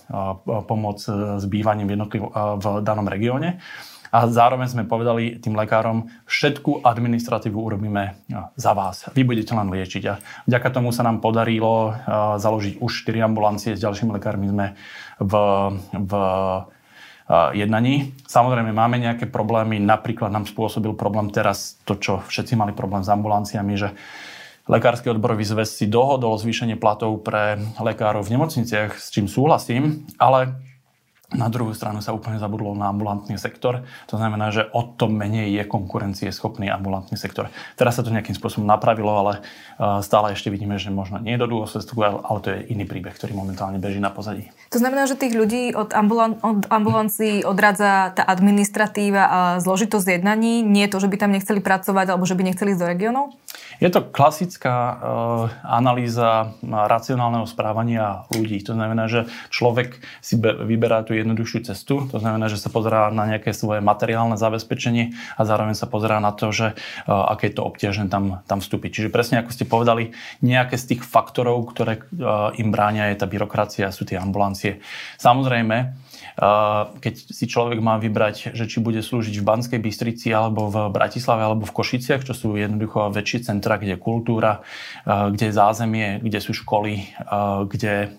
pomoc 0.63 1.03
s 1.11 1.43
bývaním 1.43 1.91
v, 1.91 2.23
v 2.31 2.65
danom 2.79 3.03
regióne. 3.03 3.59
A 4.13 4.29
zároveň 4.29 4.69
sme 4.69 4.87
povedali 4.87 5.41
tým 5.41 5.57
lekárom, 5.57 6.05
všetku 6.29 6.85
administratívu 6.85 7.57
urobíme 7.57 8.15
za 8.55 8.71
vás. 8.77 9.09
Vy 9.11 9.25
budete 9.25 9.57
len 9.57 9.73
liečiť. 9.73 10.03
A 10.05 10.21
vďaka 10.47 10.69
tomu 10.69 10.93
sa 10.93 11.01
nám 11.01 11.17
podarilo 11.19 11.97
založiť 12.37 12.77
už 12.77 13.09
4 13.09 13.25
ambulancie. 13.25 13.73
S 13.73 13.81
ďalšími 13.81 14.13
lekármi 14.13 14.47
sme 14.47 14.77
v, 15.23 15.33
v 15.95 16.13
jednaní. 17.55 18.11
Samozrejme, 18.27 18.75
máme 18.75 18.99
nejaké 18.99 19.31
problémy. 19.31 19.79
Napríklad 19.79 20.27
nám 20.27 20.43
spôsobil 20.43 20.91
problém 20.91 21.31
teraz 21.31 21.79
to, 21.87 21.95
čo 21.95 22.19
všetci 22.27 22.59
mali 22.59 22.75
problém 22.75 22.99
s 22.99 23.09
ambulanciami, 23.09 23.73
že 23.79 23.95
Lekársky 24.63 25.11
odborový 25.11 25.43
zväz 25.43 25.75
si 25.75 25.91
dohodol 25.91 26.39
zvýšenie 26.39 26.79
platov 26.79 27.19
pre 27.19 27.59
lekárov 27.83 28.23
v 28.23 28.39
nemocniciach, 28.39 28.95
s 28.95 29.11
čím 29.11 29.27
súhlasím, 29.27 30.07
ale 30.15 30.55
na 31.33 31.49
druhú 31.49 31.73
stranu 31.73 31.99
sa 31.99 32.13
úplne 32.13 32.37
zabudlo 32.37 32.77
na 32.77 32.93
ambulantný 32.93 33.39
sektor. 33.41 33.81
To 34.11 34.15
znamená, 34.15 34.53
že 34.53 34.69
o 34.75 34.85
to 34.85 35.09
menej 35.09 35.49
je 35.55 35.63
konkurencie 35.65 36.29
schopný 36.29 36.69
ambulantný 36.69 37.17
sektor. 37.17 37.49
Teraz 37.73 37.97
sa 37.97 38.05
to 38.05 38.13
nejakým 38.13 38.37
spôsobom 38.37 38.69
napravilo, 38.69 39.09
ale 39.09 39.33
e, 39.39 39.41
stále 40.05 40.37
ešte 40.37 40.53
vidíme, 40.53 40.77
že 40.77 40.93
možno 40.93 41.17
nie 41.17 41.33
do 41.39 41.49
dôsledku, 41.49 41.97
ale 42.05 42.39
to 42.39 42.49
je 42.53 42.59
iný 42.69 42.85
príbeh, 42.85 43.17
ktorý 43.17 43.33
momentálne 43.33 43.81
beží 43.81 43.97
na 43.97 44.13
pozadí. 44.13 44.53
To 44.69 44.77
znamená, 44.77 45.09
že 45.09 45.17
tých 45.17 45.33
ľudí 45.33 45.73
od, 45.73 45.91
ambulan- 45.97 46.37
od 46.45 46.69
ambulancií 46.69 47.41
odradza 47.41 48.13
tá 48.13 48.23
administratíva 48.27 49.23
a 49.25 49.39
zložitosť 49.57 50.21
jednaní, 50.21 50.61
nie 50.61 50.85
to, 50.85 51.01
že 51.01 51.09
by 51.09 51.17
tam 51.17 51.33
nechceli 51.33 51.59
pracovať 51.65 52.13
alebo 52.13 52.29
že 52.29 52.37
by 52.37 52.45
nechceli 52.45 52.77
ísť 52.77 52.81
do 52.81 52.89
regiónov? 52.89 53.25
Je 53.81 53.89
to 53.89 54.05
klasická 54.05 54.75
uh, 54.75 54.97
analýza 55.65 56.53
racionálneho 56.61 57.47
správania 57.49 58.29
ľudí. 58.29 58.61
To 58.67 58.77
znamená, 58.77 59.09
že 59.09 59.25
človek 59.49 60.01
si 60.21 60.37
be- 60.37 60.53
vyberá 60.53 61.01
tú 61.01 61.17
jednoduchšiu 61.17 61.69
cestu. 61.69 62.05
To 62.13 62.17
znamená, 62.21 62.49
že 62.51 62.61
sa 62.61 62.69
pozerá 62.69 63.09
na 63.09 63.25
nejaké 63.25 63.55
svoje 63.55 63.81
materiálne 63.81 64.37
zabezpečenie 64.37 65.17
a 65.37 65.41
zároveň 65.47 65.73
sa 65.73 65.89
pozerá 65.89 66.21
na 66.21 66.35
to, 66.35 66.53
že 66.53 66.73
uh, 66.73 67.33
aké 67.33 67.49
je 67.49 67.55
to 67.57 67.65
obťažné 67.65 68.09
tam, 68.13 68.45
tam 68.45 68.59
vstúpiť. 68.61 68.89
Čiže 69.01 69.09
presne 69.13 69.41
ako 69.41 69.51
ste 69.53 69.65
povedali, 69.65 70.13
nejaké 70.45 70.77
z 70.77 70.95
tých 70.95 71.01
faktorov, 71.01 71.73
ktoré 71.73 72.01
uh, 72.01 72.53
im 72.59 72.69
bránia, 72.69 73.09
je 73.09 73.21
tá 73.21 73.27
byrokracia, 73.29 73.89
sú 73.89 74.05
tie 74.05 74.21
ambulancie. 74.21 74.83
Samozrejme, 75.17 75.93
keď 76.33 77.13
si 77.29 77.45
človek 77.45 77.77
má 77.77 78.01
vybrať, 78.01 78.57
že 78.57 78.65
či 78.65 78.81
bude 78.81 79.05
slúžiť 79.05 79.37
v 79.37 79.45
Banskej 79.45 79.77
Bystrici 79.77 80.33
alebo 80.33 80.65
v 80.65 80.89
Bratislave 80.89 81.45
alebo 81.45 81.69
v 81.69 81.75
Košiciach, 81.77 82.25
čo 82.25 82.33
sú 82.33 82.57
jednoducho 82.57 83.13
väčšie 83.13 83.53
centra, 83.53 83.77
kde 83.77 83.93
je 83.93 84.01
kultúra, 84.01 84.65
kde 85.05 85.49
je 85.49 85.53
zázemie, 85.53 86.17
kde 86.25 86.39
sú 86.41 86.57
školy, 86.57 87.13
kde 87.69 88.17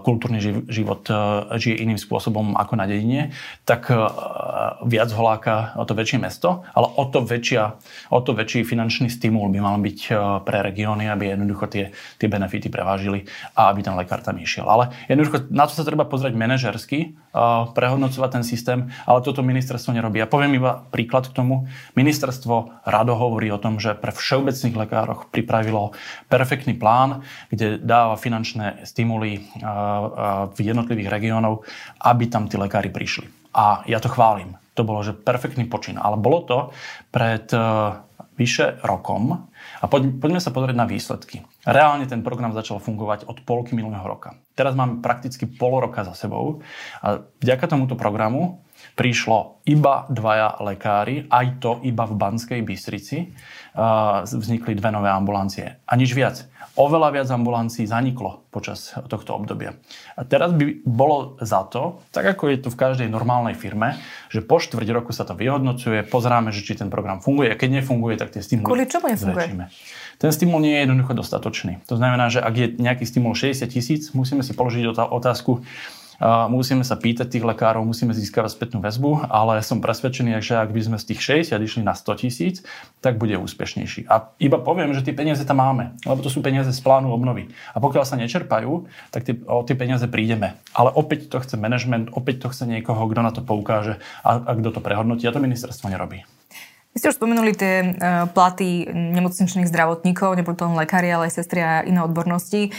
kultúrny 0.00 0.64
život 0.72 1.04
žije 1.60 1.84
iným 1.84 2.00
spôsobom 2.00 2.56
ako 2.56 2.72
na 2.80 2.88
dedine, 2.88 3.36
tak 3.68 3.92
viac 4.88 5.10
holáka 5.12 5.76
o 5.76 5.84
to 5.84 5.92
väčšie 5.92 6.24
mesto, 6.24 6.64
ale 6.72 6.88
o 6.88 7.04
to, 7.04 7.20
väčšia, 7.20 7.76
o 8.08 8.20
to 8.24 8.32
väčší 8.32 8.64
finančný 8.64 9.12
stimul 9.12 9.52
by 9.52 9.60
mal 9.60 9.76
byť 9.76 10.00
pre 10.48 10.58
regióny, 10.64 11.12
aby 11.12 11.36
jednoducho 11.36 11.68
tie, 11.68 11.92
tie 12.16 12.28
benefity 12.32 12.72
prevážili 12.72 13.28
a 13.52 13.68
aby 13.68 13.84
ten 13.84 13.92
lekár 13.92 14.24
tam 14.24 14.40
išiel. 14.40 14.64
Ale 14.64 14.88
jednoducho 15.12 15.52
na 15.52 15.68
to 15.68 15.76
sa 15.76 15.84
treba 15.84 16.08
pozrieť 16.08 16.32
manažersky 16.32 16.93
uh, 17.02 17.70
prehodnocovať 17.74 18.30
ten 18.30 18.44
systém, 18.46 18.78
ale 19.08 19.24
toto 19.24 19.42
ministerstvo 19.42 19.90
nerobí. 19.90 20.22
Ja 20.22 20.30
poviem 20.30 20.58
iba 20.58 20.86
príklad 20.94 21.26
k 21.26 21.36
tomu. 21.36 21.66
Ministerstvo 21.98 22.86
rado 22.86 23.12
hovorí 23.18 23.50
o 23.50 23.58
tom, 23.58 23.82
že 23.82 23.98
pre 23.98 24.14
všeobecných 24.14 24.78
lekároch 24.86 25.32
pripravilo 25.34 25.96
perfektný 26.30 26.78
plán, 26.78 27.26
kde 27.50 27.82
dáva 27.82 28.14
finančné 28.14 28.86
stimuly 28.86 29.42
v 30.54 30.58
jednotlivých 30.58 31.10
regiónov, 31.10 31.66
aby 32.02 32.30
tam 32.30 32.46
tí 32.46 32.54
lekári 32.54 32.92
prišli. 32.92 33.26
A 33.54 33.82
ja 33.90 33.98
to 33.98 34.10
chválim. 34.10 34.54
To 34.74 34.82
bolo, 34.82 35.06
že 35.06 35.14
perfektný 35.14 35.66
počin. 35.70 35.98
Ale 35.98 36.18
bolo 36.18 36.42
to 36.42 36.58
pred 37.14 37.46
vyše 38.34 38.82
rokom 38.82 39.46
a 39.78 39.84
poď, 39.86 40.10
poďme 40.18 40.42
sa 40.42 40.50
pozrieť 40.50 40.74
na 40.74 40.90
výsledky. 40.90 41.46
Reálne 41.62 42.10
ten 42.10 42.26
program 42.26 42.50
začal 42.50 42.82
fungovať 42.82 43.30
od 43.30 43.46
polky 43.46 43.78
minulého 43.78 44.02
roka. 44.02 44.34
Teraz 44.54 44.78
máme 44.78 45.02
prakticky 45.02 45.50
pol 45.50 45.82
roka 45.82 46.06
za 46.06 46.14
sebou 46.14 46.62
a 47.02 47.26
vďaka 47.42 47.66
tomuto 47.66 47.98
programu 47.98 48.62
prišlo 48.94 49.64
iba 49.66 50.06
dvaja 50.12 50.62
lekári, 50.62 51.26
aj 51.26 51.46
to 51.58 51.82
iba 51.82 52.06
v 52.06 52.14
Banskej 52.14 52.60
Bystrici. 52.62 53.34
Vznikli 54.22 54.78
dve 54.78 54.94
nové 54.94 55.10
ambulancie. 55.10 55.82
A 55.82 55.92
nič 55.98 56.14
viac. 56.14 56.46
Oveľa 56.74 57.14
viac 57.14 57.28
ambulancií 57.30 57.86
zaniklo 57.86 58.46
počas 58.50 58.94
tohto 59.06 59.34
obdobia. 59.34 59.78
A 60.18 60.26
teraz 60.26 60.50
by 60.54 60.82
bolo 60.82 61.38
za 61.42 61.62
to, 61.66 62.02
tak 62.10 62.34
ako 62.34 62.50
je 62.50 62.66
to 62.66 62.68
v 62.70 62.78
každej 62.78 63.08
normálnej 63.10 63.54
firme, 63.54 63.98
že 64.30 64.42
po 64.42 64.58
štvrť 64.58 64.88
roku 64.90 65.10
sa 65.14 65.22
to 65.22 65.38
vyhodnocuje, 65.38 66.02
pozráme, 66.06 66.54
že 66.54 66.66
či 66.66 66.78
ten 66.78 66.90
program 66.90 67.22
funguje 67.22 67.50
a 67.50 67.58
keď 67.58 67.82
nefunguje, 67.82 68.14
tak 68.18 68.34
tie 68.34 68.42
stimuly 68.42 68.66
Kvôli 68.66 68.86
čomu 68.90 69.06
nefunguje? 69.10 69.38
Zväčšíme. 69.42 69.64
Ten 70.14 70.30
stimul 70.30 70.62
nie 70.62 70.78
je 70.78 70.80
jednoducho 70.86 71.12
dostatočný. 71.18 71.82
To 71.90 71.98
znamená, 71.98 72.30
že 72.30 72.38
ak 72.38 72.54
je 72.54 72.66
nejaký 72.78 73.02
stimul 73.06 73.34
60 73.34 73.66
tisíc, 73.66 74.14
musíme 74.14 74.43
si 74.44 74.52
položiť 74.52 74.92
otázku, 74.92 75.64
musíme 76.50 76.86
sa 76.86 76.94
pýtať 76.94 77.38
tých 77.38 77.44
lekárov, 77.44 77.82
musíme 77.82 78.14
získavať 78.14 78.54
spätnú 78.54 78.78
väzbu, 78.78 79.26
ale 79.28 79.60
som 79.64 79.82
presvedčený, 79.82 80.38
že 80.38 80.58
ak 80.58 80.70
by 80.70 80.80
sme 80.80 80.96
z 81.00 81.14
tých 81.14 81.20
60 81.50 81.58
išli 81.58 81.82
na 81.82 81.94
100 81.96 82.22
tisíc, 82.22 82.56
tak 83.02 83.18
bude 83.18 83.34
úspešnejší. 83.38 84.06
A 84.06 84.30
iba 84.38 84.58
poviem, 84.60 84.94
že 84.94 85.02
tie 85.02 85.16
peniaze 85.16 85.42
tam 85.42 85.60
máme, 85.60 85.96
lebo 86.06 86.22
to 86.22 86.30
sú 86.30 86.40
peniaze 86.40 86.70
z 86.70 86.80
plánu 86.80 87.10
obnovy. 87.10 87.50
A 87.74 87.78
pokiaľ 87.82 88.04
sa 88.06 88.20
nečerpajú, 88.20 88.86
tak 89.10 89.26
tie, 89.26 89.34
o 89.46 89.62
tie 89.66 89.76
peniaze 89.76 90.06
prídeme. 90.06 90.56
Ale 90.72 90.94
opäť 90.94 91.28
to 91.30 91.42
chce 91.42 91.58
management, 91.58 92.14
opäť 92.14 92.46
to 92.46 92.48
chce 92.50 92.64
niekoho, 92.68 93.10
kto 93.10 93.20
na 93.20 93.32
to 93.34 93.42
poukáže 93.42 93.98
a, 94.22 94.38
a 94.38 94.52
kto 94.54 94.78
to 94.78 94.80
prehodnotí. 94.80 95.26
A 95.26 95.34
to 95.34 95.42
ministerstvo 95.42 95.90
nerobí. 95.90 96.22
Vy 96.94 97.02
ste 97.02 97.10
už 97.10 97.18
spomenuli 97.18 97.58
tie 97.58 97.74
e, 97.82 97.86
platy 98.30 98.86
nemocničných 98.86 99.66
zdravotníkov, 99.66 100.38
neboli 100.38 100.54
to 100.54 100.70
len 100.70 100.78
lekári, 100.78 101.10
ale 101.10 101.26
aj 101.26 101.42
sestry 101.42 101.58
a 101.58 101.82
iné 101.82 101.98
odbornosti. 101.98 102.70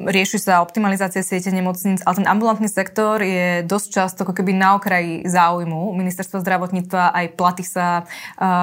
Rieši 0.00 0.40
sa 0.40 0.64
optimalizácia 0.64 1.20
siete 1.20 1.52
nemocníc, 1.52 2.00
ale 2.08 2.24
ten 2.24 2.24
ambulantný 2.24 2.72
sektor 2.72 3.20
je 3.20 3.60
dosť 3.68 3.88
často 3.92 4.24
ako 4.24 4.32
keby 4.40 4.56
na 4.56 4.72
okraji 4.80 5.28
záujmu 5.28 5.92
ministerstva 5.92 6.40
zdravotníctva, 6.40 7.12
aj 7.12 7.26
platy 7.36 7.60
sa, 7.60 8.08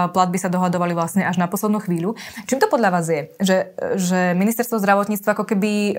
platby 0.09 0.41
sa 0.41 0.49
dohadovali 0.49 0.97
vlastne 0.97 1.21
až 1.21 1.37
na 1.37 1.45
poslednú 1.45 1.77
chvíľu. 1.77 2.17
Čím 2.49 2.57
to 2.57 2.65
podľa 2.65 2.89
vás 2.97 3.05
je? 3.05 3.29
Že, 3.37 3.57
že 3.93 4.21
ministerstvo 4.33 4.81
zdravotníctva 4.81 5.37
ako 5.37 5.45
keby 5.53 5.71
e, 5.71 5.93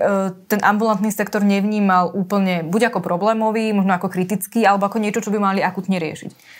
ten 0.51 0.59
ambulantný 0.59 1.15
sektor 1.15 1.47
nevnímal 1.47 2.11
úplne 2.11 2.67
buď 2.67 2.91
ako 2.91 2.99
problémový, 2.99 3.71
možno 3.71 3.95
ako 3.95 4.11
kritický, 4.11 4.67
alebo 4.67 4.83
ako 4.83 4.99
niečo, 4.99 5.23
čo 5.23 5.31
by 5.31 5.39
mali 5.39 5.63
akutne 5.63 5.95
riešiť? 5.95 6.58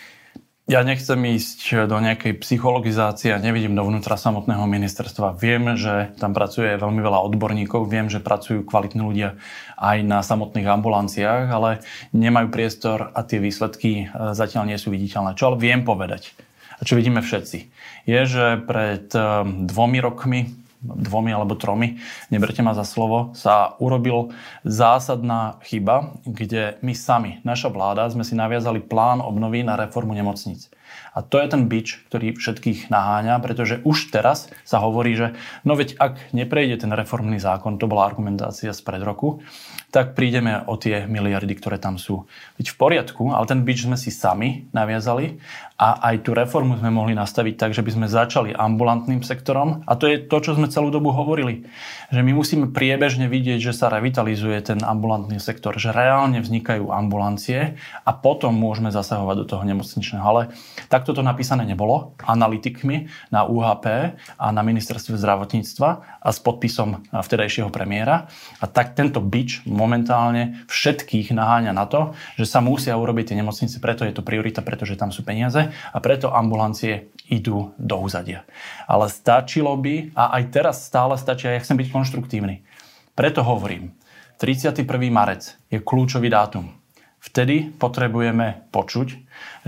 Ja 0.70 0.86
nechcem 0.86 1.18
ísť 1.34 1.90
do 1.90 1.98
nejakej 1.98 2.46
psychologizácie 2.46 3.34
a 3.34 3.42
nevidím 3.42 3.74
dovnútra 3.74 4.14
samotného 4.14 4.70
ministerstva. 4.70 5.34
Viem, 5.34 5.74
že 5.74 6.14
tam 6.14 6.30
pracuje 6.30 6.78
veľmi 6.78 7.02
veľa 7.02 7.26
odborníkov, 7.26 7.90
viem, 7.90 8.06
že 8.06 8.22
pracujú 8.22 8.62
kvalitní 8.62 9.02
ľudia 9.02 9.34
aj 9.74 10.06
na 10.06 10.22
samotných 10.22 10.70
ambulanciách, 10.70 11.50
ale 11.50 11.82
nemajú 12.14 12.54
priestor 12.54 13.10
a 13.10 13.26
tie 13.26 13.42
výsledky 13.42 14.06
e, 14.06 14.30
zatiaľ 14.30 14.70
nie 14.70 14.78
sú 14.78 14.94
viditeľné. 14.94 15.34
Čo 15.34 15.50
ale 15.50 15.58
viem 15.58 15.82
povedať, 15.82 16.38
a 16.78 16.86
čo 16.86 16.94
vidíme 16.94 17.18
všetci, 17.18 17.58
je, 18.06 18.20
že 18.30 18.62
pred 18.62 19.10
e, 19.10 19.26
dvomi 19.66 19.98
rokmi 19.98 20.54
dvomi 20.80 21.30
alebo 21.30 21.54
tromi, 21.56 22.00
neberte 22.32 22.64
ma 22.64 22.72
za 22.72 22.88
slovo, 22.88 23.36
sa 23.36 23.76
urobil 23.78 24.32
zásadná 24.64 25.60
chyba, 25.68 26.16
kde 26.24 26.80
my 26.80 26.96
sami, 26.96 27.38
naša 27.44 27.68
vláda, 27.68 28.08
sme 28.08 28.24
si 28.24 28.32
naviazali 28.32 28.80
plán 28.80 29.20
obnovy 29.20 29.60
na 29.60 29.76
reformu 29.76 30.16
nemocníc. 30.16 30.72
A 31.14 31.22
to 31.22 31.42
je 31.42 31.46
ten 31.50 31.66
bič, 31.66 32.06
ktorý 32.10 32.38
všetkých 32.38 32.90
naháňa, 32.90 33.42
pretože 33.42 33.82
už 33.82 34.14
teraz 34.14 34.50
sa 34.62 34.78
hovorí, 34.82 35.14
že 35.14 35.34
no 35.66 35.74
veď 35.74 35.98
ak 35.98 36.34
neprejde 36.34 36.86
ten 36.86 36.92
reformný 36.94 37.42
zákon, 37.42 37.78
to 37.78 37.90
bola 37.90 38.06
argumentácia 38.06 38.70
z 38.70 38.80
pred 38.82 39.02
roku, 39.02 39.42
tak 39.90 40.14
prídeme 40.14 40.62
o 40.70 40.78
tie 40.78 41.06
miliardy, 41.10 41.58
ktoré 41.58 41.82
tam 41.82 41.98
sú. 41.98 42.30
Veď 42.58 42.74
v 42.74 42.76
poriadku, 42.78 43.34
ale 43.34 43.46
ten 43.50 43.66
bič 43.66 43.86
sme 43.90 43.98
si 43.98 44.14
sami 44.14 44.70
naviazali 44.70 45.42
a 45.80 46.12
aj 46.12 46.28
tú 46.28 46.36
reformu 46.36 46.76
sme 46.76 46.92
mohli 46.92 47.16
nastaviť 47.16 47.54
tak, 47.56 47.70
že 47.72 47.80
by 47.80 47.90
sme 47.96 48.06
začali 48.12 48.52
ambulantným 48.52 49.24
sektorom 49.24 49.80
a 49.88 49.96
to 49.96 50.12
je 50.12 50.20
to, 50.20 50.36
čo 50.44 50.52
sme 50.52 50.68
celú 50.68 50.92
dobu 50.92 51.08
hovorili. 51.08 51.64
Že 52.12 52.20
my 52.20 52.32
musíme 52.36 52.66
priebežne 52.68 53.32
vidieť, 53.32 53.56
že 53.64 53.72
sa 53.72 53.88
revitalizuje 53.88 54.60
ten 54.60 54.84
ambulantný 54.84 55.40
sektor, 55.40 55.80
že 55.80 55.88
reálne 55.88 56.44
vznikajú 56.44 56.92
ambulancie 56.92 57.80
a 58.04 58.10
potom 58.12 58.52
môžeme 58.52 58.92
zasahovať 58.92 59.36
do 59.40 59.46
toho 59.56 59.64
nemocničného. 59.64 60.20
Ale 60.20 60.52
takto 60.92 61.16
to 61.16 61.24
napísané 61.24 61.64
nebolo 61.64 62.12
analytikmi 62.28 63.08
na 63.32 63.48
UHP 63.48 64.20
a 64.36 64.46
na 64.52 64.60
ministerstve 64.60 65.16
zdravotníctva 65.16 65.88
a 66.20 66.28
s 66.28 66.44
podpisom 66.44 67.08
vtedajšieho 67.08 67.72
premiéra. 67.72 68.28
A 68.60 68.68
tak 68.68 68.92
tento 68.92 69.24
bič 69.24 69.64
momentálne 69.64 70.60
všetkých 70.68 71.32
naháňa 71.32 71.72
na 71.72 71.88
to, 71.88 72.12
že 72.36 72.44
sa 72.44 72.60
musia 72.60 73.00
urobiť 73.00 73.32
tie 73.32 73.38
nemocnice, 73.40 73.80
preto 73.80 74.04
je 74.04 74.12
to 74.12 74.20
priorita, 74.20 74.60
pretože 74.60 75.00
tam 75.00 75.08
sú 75.08 75.24
peniaze 75.24 75.69
a 75.70 75.98
preto 76.02 76.34
ambulancie 76.34 77.10
idú 77.30 77.70
do 77.78 77.96
úzadia. 78.02 78.42
Ale 78.90 79.06
stačilo 79.06 79.72
by, 79.78 80.12
a 80.18 80.40
aj 80.40 80.42
teraz 80.50 80.76
stále 80.82 81.14
stačí, 81.14 81.46
ja 81.46 81.62
chcem 81.62 81.78
byť 81.78 81.88
konštruktívny. 81.94 82.66
Preto 83.14 83.46
hovorím, 83.46 83.94
31. 84.42 84.82
marec 85.12 85.54
je 85.68 85.78
kľúčový 85.78 86.32
dátum. 86.32 86.72
Vtedy 87.20 87.68
potrebujeme 87.76 88.64
počuť, 88.72 89.08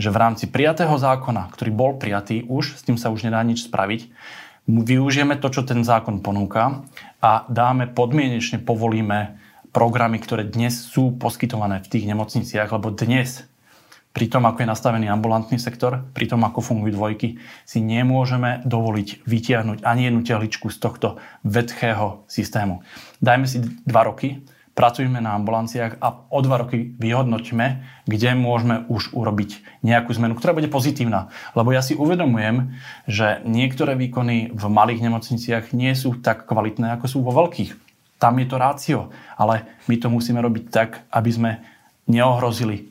že 0.01 0.09
v 0.09 0.17
rámci 0.17 0.49
prijatého 0.49 0.97
zákona, 0.97 1.53
ktorý 1.53 1.71
bol 1.71 1.93
prijatý 2.01 2.49
už, 2.49 2.81
s 2.81 2.83
tým 2.83 2.97
sa 2.97 3.13
už 3.13 3.29
nedá 3.29 3.45
nič 3.45 3.69
spraviť, 3.69 4.09
využijeme 4.65 5.37
to, 5.37 5.53
čo 5.53 5.63
ten 5.69 5.85
zákon 5.85 6.25
ponúka 6.25 6.89
a 7.21 7.45
dáme 7.53 7.93
podmienečne, 7.93 8.65
povolíme 8.65 9.37
programy, 9.73 10.21
ktoré 10.21 10.49
dnes 10.49 10.81
sú 10.81 11.13
poskytované 11.17 11.85
v 11.85 11.91
tých 11.93 12.05
nemocniciach, 12.09 12.73
lebo 12.73 12.89
dnes 12.93 13.45
pri 14.13 14.29
tom, 14.29 14.45
ako 14.45 14.63
je 14.63 14.69
nastavený 14.69 15.09
ambulantný 15.09 15.57
sektor, 15.57 16.05
pri 16.13 16.29
tom, 16.29 16.45
ako 16.45 16.61
fungujú 16.61 16.93
dvojky, 16.93 17.41
si 17.65 17.81
nemôžeme 17.81 18.61
dovoliť 18.69 19.25
vytiahnuť 19.25 19.79
ani 19.83 20.09
jednu 20.09 20.21
tehličku 20.21 20.69
z 20.69 20.77
tohto 20.79 21.17
vedchého 21.43 22.29
systému. 22.29 22.85
Dajme 23.25 23.49
si 23.49 23.65
dva 23.89 24.05
roky, 24.05 24.45
pracujme 24.77 25.21
na 25.21 25.37
ambulanciách 25.41 25.97
a 26.01 26.29
o 26.29 26.39
dva 26.45 26.65
roky 26.65 26.93
vyhodnoťme, 27.01 27.67
kde 28.05 28.31
môžeme 28.37 28.85
už 28.93 29.17
urobiť 29.17 29.81
nejakú 29.81 30.13
zmenu, 30.13 30.37
ktorá 30.37 30.53
bude 30.53 30.69
pozitívna. 30.69 31.33
Lebo 31.57 31.73
ja 31.73 31.81
si 31.81 31.97
uvedomujem, 31.97 32.77
že 33.09 33.41
niektoré 33.49 33.97
výkony 33.97 34.53
v 34.53 34.65
malých 34.69 35.09
nemocniciach 35.09 35.73
nie 35.73 35.93
sú 35.97 36.21
tak 36.21 36.45
kvalitné, 36.45 36.93
ako 36.97 37.07
sú 37.09 37.19
vo 37.25 37.33
veľkých 37.33 37.93
tam 38.23 38.39
je 38.39 38.47
to 38.47 38.55
rácio. 38.55 39.11
Ale 39.35 39.67
my 39.91 39.99
to 39.99 40.07
musíme 40.07 40.39
robiť 40.39 40.71
tak, 40.71 41.11
aby 41.11 41.31
sme 41.35 41.51
neohrozili 42.11 42.91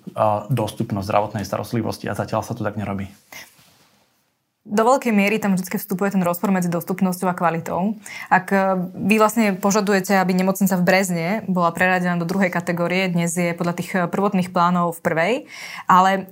dostupnosť 0.50 1.08
zdravotnej 1.08 1.43
starostlivosti 1.47 2.08
a 2.08 2.17
zatiaľ 2.17 2.41
sa 2.43 2.56
to 2.56 2.63
tak 2.63 2.80
nerobí. 2.80 3.12
Do 4.62 4.86
veľkej 4.86 5.10
miery 5.10 5.41
tam 5.41 5.58
vždy 5.58 5.74
vstupuje 5.74 6.13
ten 6.13 6.21
rozpor 6.21 6.54
medzi 6.54 6.69
dostupnosťou 6.69 7.34
a 7.34 7.34
kvalitou. 7.34 7.97
Ak 8.30 8.54
e, 8.54 8.78
vy 8.93 9.17
vlastne 9.17 9.58
požadujete, 9.58 10.13
aby 10.13 10.38
nemocnica 10.38 10.78
v 10.78 10.86
Brezne 10.86 11.28
bola 11.50 11.74
preradená 11.74 12.13
do 12.21 12.30
druhej 12.30 12.54
kategórie, 12.54 13.10
dnes 13.10 13.34
je 13.34 13.58
podľa 13.58 13.74
tých 13.74 13.89
e, 13.97 14.06
prvotných 14.06 14.54
plánov 14.54 14.93
v 14.93 15.02
prvej, 15.02 15.34
ale 15.89 16.30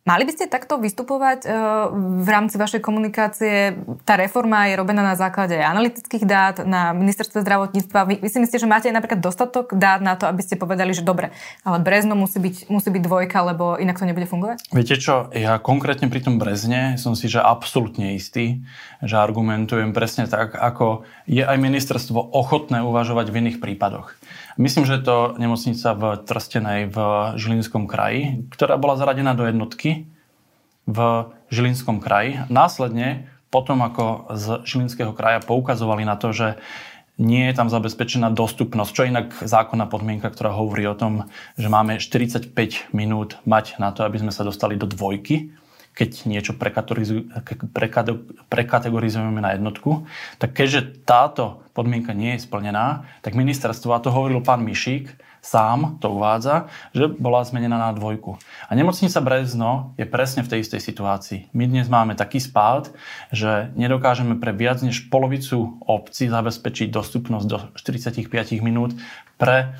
Mali 0.00 0.24
by 0.24 0.32
ste 0.32 0.48
takto 0.48 0.80
vystupovať 0.80 1.44
e, 1.44 1.48
v 2.24 2.28
rámci 2.32 2.56
vašej 2.56 2.80
komunikácie? 2.80 3.76
Tá 4.08 4.16
reforma 4.16 4.64
je 4.64 4.80
robená 4.80 5.04
na 5.04 5.12
základe 5.12 5.60
analytických 5.60 6.24
dát 6.24 6.56
na 6.64 6.96
ministerstve 6.96 7.44
zdravotníctva. 7.44 8.08
Vy, 8.08 8.14
vy 8.24 8.28
si 8.32 8.40
myslíte, 8.40 8.64
že 8.64 8.70
máte 8.70 8.88
napríklad 8.88 9.20
dostatok 9.20 9.76
dát 9.76 10.00
na 10.00 10.16
to, 10.16 10.24
aby 10.24 10.40
ste 10.40 10.56
povedali, 10.56 10.96
že 10.96 11.04
dobre, 11.04 11.36
ale 11.68 11.84
Brezno 11.84 12.16
musí 12.16 12.40
byť, 12.40 12.72
musí 12.72 12.88
byť 12.88 13.02
dvojka, 13.04 13.38
lebo 13.52 13.76
inak 13.76 14.00
to 14.00 14.08
nebude 14.08 14.24
fungovať? 14.24 14.72
Viete 14.72 14.96
čo, 14.96 15.28
ja 15.36 15.60
konkrétne 15.60 16.08
pri 16.08 16.24
tom 16.24 16.40
Brezne 16.40 16.96
som 16.96 17.12
si 17.12 17.28
že 17.28 17.44
absolútne 17.44 18.16
istý, 18.16 18.64
že 19.04 19.20
argumentujem 19.20 19.92
presne 19.92 20.24
tak, 20.24 20.56
ako 20.56 21.04
je 21.28 21.44
aj 21.44 21.60
ministerstvo 21.60 22.32
ochotné 22.32 22.80
uvažovať 22.80 23.28
v 23.28 23.38
iných 23.44 23.58
prípadoch. 23.60 24.16
Myslím, 24.60 24.84
že 24.84 25.00
je 25.00 25.06
to 25.06 25.16
nemocnica 25.40 25.88
v 25.96 26.02
Trstenej 26.26 26.80
v 26.90 26.96
Žilinskom 27.40 27.86
kraji, 27.88 28.44
ktorá 28.52 28.76
bola 28.76 28.98
zaradená 28.98 29.32
do 29.32 29.48
jednotky 29.48 30.10
v 30.90 30.98
Žilinskom 31.48 32.02
kraji. 32.02 32.44
Následne, 32.50 33.30
potom 33.50 33.82
ako 33.82 34.34
z 34.34 34.62
Žilinského 34.66 35.10
kraja 35.14 35.42
poukazovali 35.42 36.06
na 36.06 36.14
to, 36.14 36.30
že 36.30 36.58
nie 37.20 37.52
je 37.52 37.54
tam 37.54 37.68
zabezpečená 37.68 38.32
dostupnosť, 38.32 38.90
čo 38.96 39.02
je 39.04 39.12
inak 39.12 39.28
zákonná 39.44 39.84
podmienka, 39.92 40.32
ktorá 40.32 40.56
hovorí 40.56 40.88
o 40.88 40.96
tom, 40.96 41.28
že 41.60 41.68
máme 41.68 42.00
45 42.00 42.56
minút 42.96 43.36
mať 43.44 43.76
na 43.76 43.92
to, 43.92 44.08
aby 44.08 44.16
sme 44.16 44.32
sa 44.32 44.40
dostali 44.40 44.80
do 44.80 44.88
dvojky 44.88 45.52
keď 45.94 46.24
niečo 46.24 46.54
prekategorizujeme 48.48 49.40
na 49.42 49.50
jednotku, 49.58 50.06
tak 50.40 50.54
keďže 50.56 51.04
táto 51.04 51.60
podmienka 51.76 52.14
nie 52.16 52.38
je 52.38 52.44
splnená, 52.46 53.04
tak 53.20 53.34
ministerstvo, 53.36 53.92
a 53.92 54.02
to 54.02 54.14
hovoril 54.14 54.40
pán 54.40 54.64
Mišík, 54.64 55.12
sám 55.40 55.96
to 56.04 56.12
uvádza, 56.12 56.68
že 56.92 57.08
bola 57.08 57.40
zmenená 57.44 57.80
na 57.80 57.92
dvojku. 57.96 58.36
A 58.68 58.76
nemocnica 58.76 59.20
Brezno 59.24 59.96
je 59.96 60.04
presne 60.04 60.44
v 60.44 60.52
tej 60.52 60.60
istej 60.68 60.80
situácii. 60.84 61.48
My 61.56 61.64
dnes 61.64 61.88
máme 61.88 62.12
taký 62.12 62.40
spád, 62.40 62.92
že 63.32 63.72
nedokážeme 63.76 64.36
pre 64.36 64.52
viac 64.52 64.84
než 64.84 65.08
polovicu 65.08 65.80
obcí 65.88 66.28
zabezpečiť 66.28 66.92
dostupnosť 66.92 67.46
do 67.48 67.58
45 67.72 68.28
minút 68.60 68.92
pre 69.40 69.72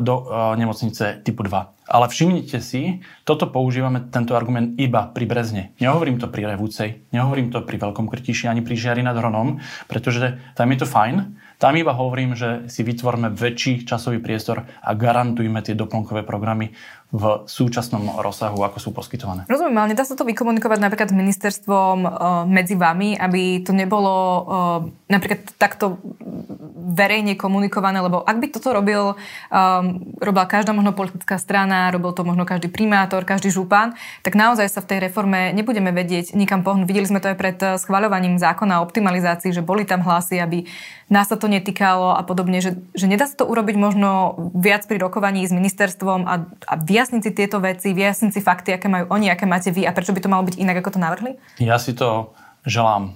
do 0.00 0.14
nemocnice 0.56 1.20
typu 1.26 1.42
2. 1.42 1.88
Ale 1.88 2.06
všimnite 2.08 2.60
si, 2.60 3.00
toto 3.24 3.48
používame, 3.48 4.12
tento 4.12 4.36
argument 4.36 4.76
iba 4.76 5.08
pri 5.08 5.24
Brezne. 5.24 5.72
Nehovorím 5.80 6.20
to 6.20 6.28
pri 6.28 6.44
Revúcej, 6.44 7.08
nehovorím 7.16 7.48
to 7.48 7.64
pri 7.64 7.80
Veľkom 7.80 8.06
Krtiši 8.12 8.46
ani 8.46 8.60
pri 8.60 8.76
Žiari 8.76 9.00
nad 9.00 9.16
Hronom, 9.16 9.56
pretože 9.88 10.36
tam 10.52 10.68
je 10.68 10.78
to 10.84 10.86
fajn, 10.86 11.16
tam 11.58 11.74
iba 11.74 11.90
hovorím, 11.90 12.38
že 12.38 12.70
si 12.70 12.86
vytvorme 12.86 13.34
väčší 13.34 13.82
časový 13.82 14.22
priestor 14.22 14.62
a 14.62 14.90
garantujme 14.94 15.58
tie 15.58 15.74
doplnkové 15.74 16.22
programy 16.22 16.70
v 17.08 17.48
súčasnom 17.48 18.20
rozsahu, 18.20 18.60
ako 18.60 18.78
sú 18.78 18.90
poskytované. 18.92 19.48
Rozumiem, 19.48 19.80
ale 19.80 19.90
nedá 19.96 20.04
sa 20.04 20.12
to 20.12 20.28
vykomunikovať 20.28 20.76
napríklad 20.76 21.08
s 21.08 21.16
ministerstvom 21.16 21.96
e, 22.04 22.08
medzi 22.52 22.76
vami, 22.76 23.16
aby 23.16 23.64
to 23.64 23.72
nebolo 23.72 24.12
e, 24.12 24.40
napríklad 25.08 25.40
takto 25.56 25.96
verejne 26.88 27.36
komunikované, 27.36 28.00
lebo 28.00 28.24
ak 28.24 28.36
by 28.40 28.46
toto 28.48 28.72
robil, 28.72 29.14
um, 29.14 29.84
robila 30.18 30.48
každá 30.48 30.72
možno 30.72 30.96
politická 30.96 31.36
strana, 31.36 31.92
robil 31.92 32.16
to 32.16 32.24
možno 32.24 32.48
každý 32.48 32.72
primátor, 32.72 33.28
každý 33.28 33.52
župan, 33.52 33.92
tak 34.24 34.34
naozaj 34.34 34.66
sa 34.72 34.80
v 34.80 34.96
tej 34.96 34.98
reforme 35.06 35.52
nebudeme 35.52 35.92
vedieť 35.92 36.32
nikam 36.32 36.64
pohnúť. 36.64 36.88
Videli 36.88 37.06
sme 37.06 37.20
to 37.20 37.30
aj 37.30 37.36
pred 37.36 37.58
schvaľovaním 37.78 38.40
zákona 38.40 38.80
o 38.80 38.84
optimalizácii, 38.88 39.52
že 39.52 39.62
boli 39.62 39.84
tam 39.84 40.00
hlasy, 40.00 40.40
aby 40.40 40.64
nás 41.12 41.28
sa 41.28 41.40
to 41.40 41.48
netýkalo 41.48 42.16
a 42.16 42.22
podobne, 42.24 42.60
že, 42.60 42.76
že 42.92 43.08
nedá 43.08 43.24
sa 43.24 43.36
to 43.36 43.48
urobiť 43.48 43.76
možno 43.80 44.36
viac 44.52 44.84
pri 44.84 45.00
rokovaní 45.00 45.44
s 45.44 45.52
ministerstvom 45.52 46.24
a, 46.28 46.34
a 46.68 46.74
vyjasniť 46.98 47.22
si 47.22 47.30
tieto 47.30 47.62
veci, 47.62 47.94
vyjasniť 47.94 48.34
si 48.34 48.40
fakty, 48.42 48.74
aké 48.74 48.90
majú 48.90 49.06
oni, 49.14 49.30
aké 49.30 49.46
máte 49.46 49.70
vy 49.70 49.86
a 49.86 49.94
prečo 49.94 50.10
by 50.10 50.18
to 50.18 50.26
malo 50.26 50.42
byť 50.42 50.58
inak, 50.58 50.82
ako 50.82 50.98
to 50.98 51.00
navrhli? 51.00 51.38
Ja 51.62 51.78
si 51.78 51.94
to 51.94 52.34
želám 52.66 53.14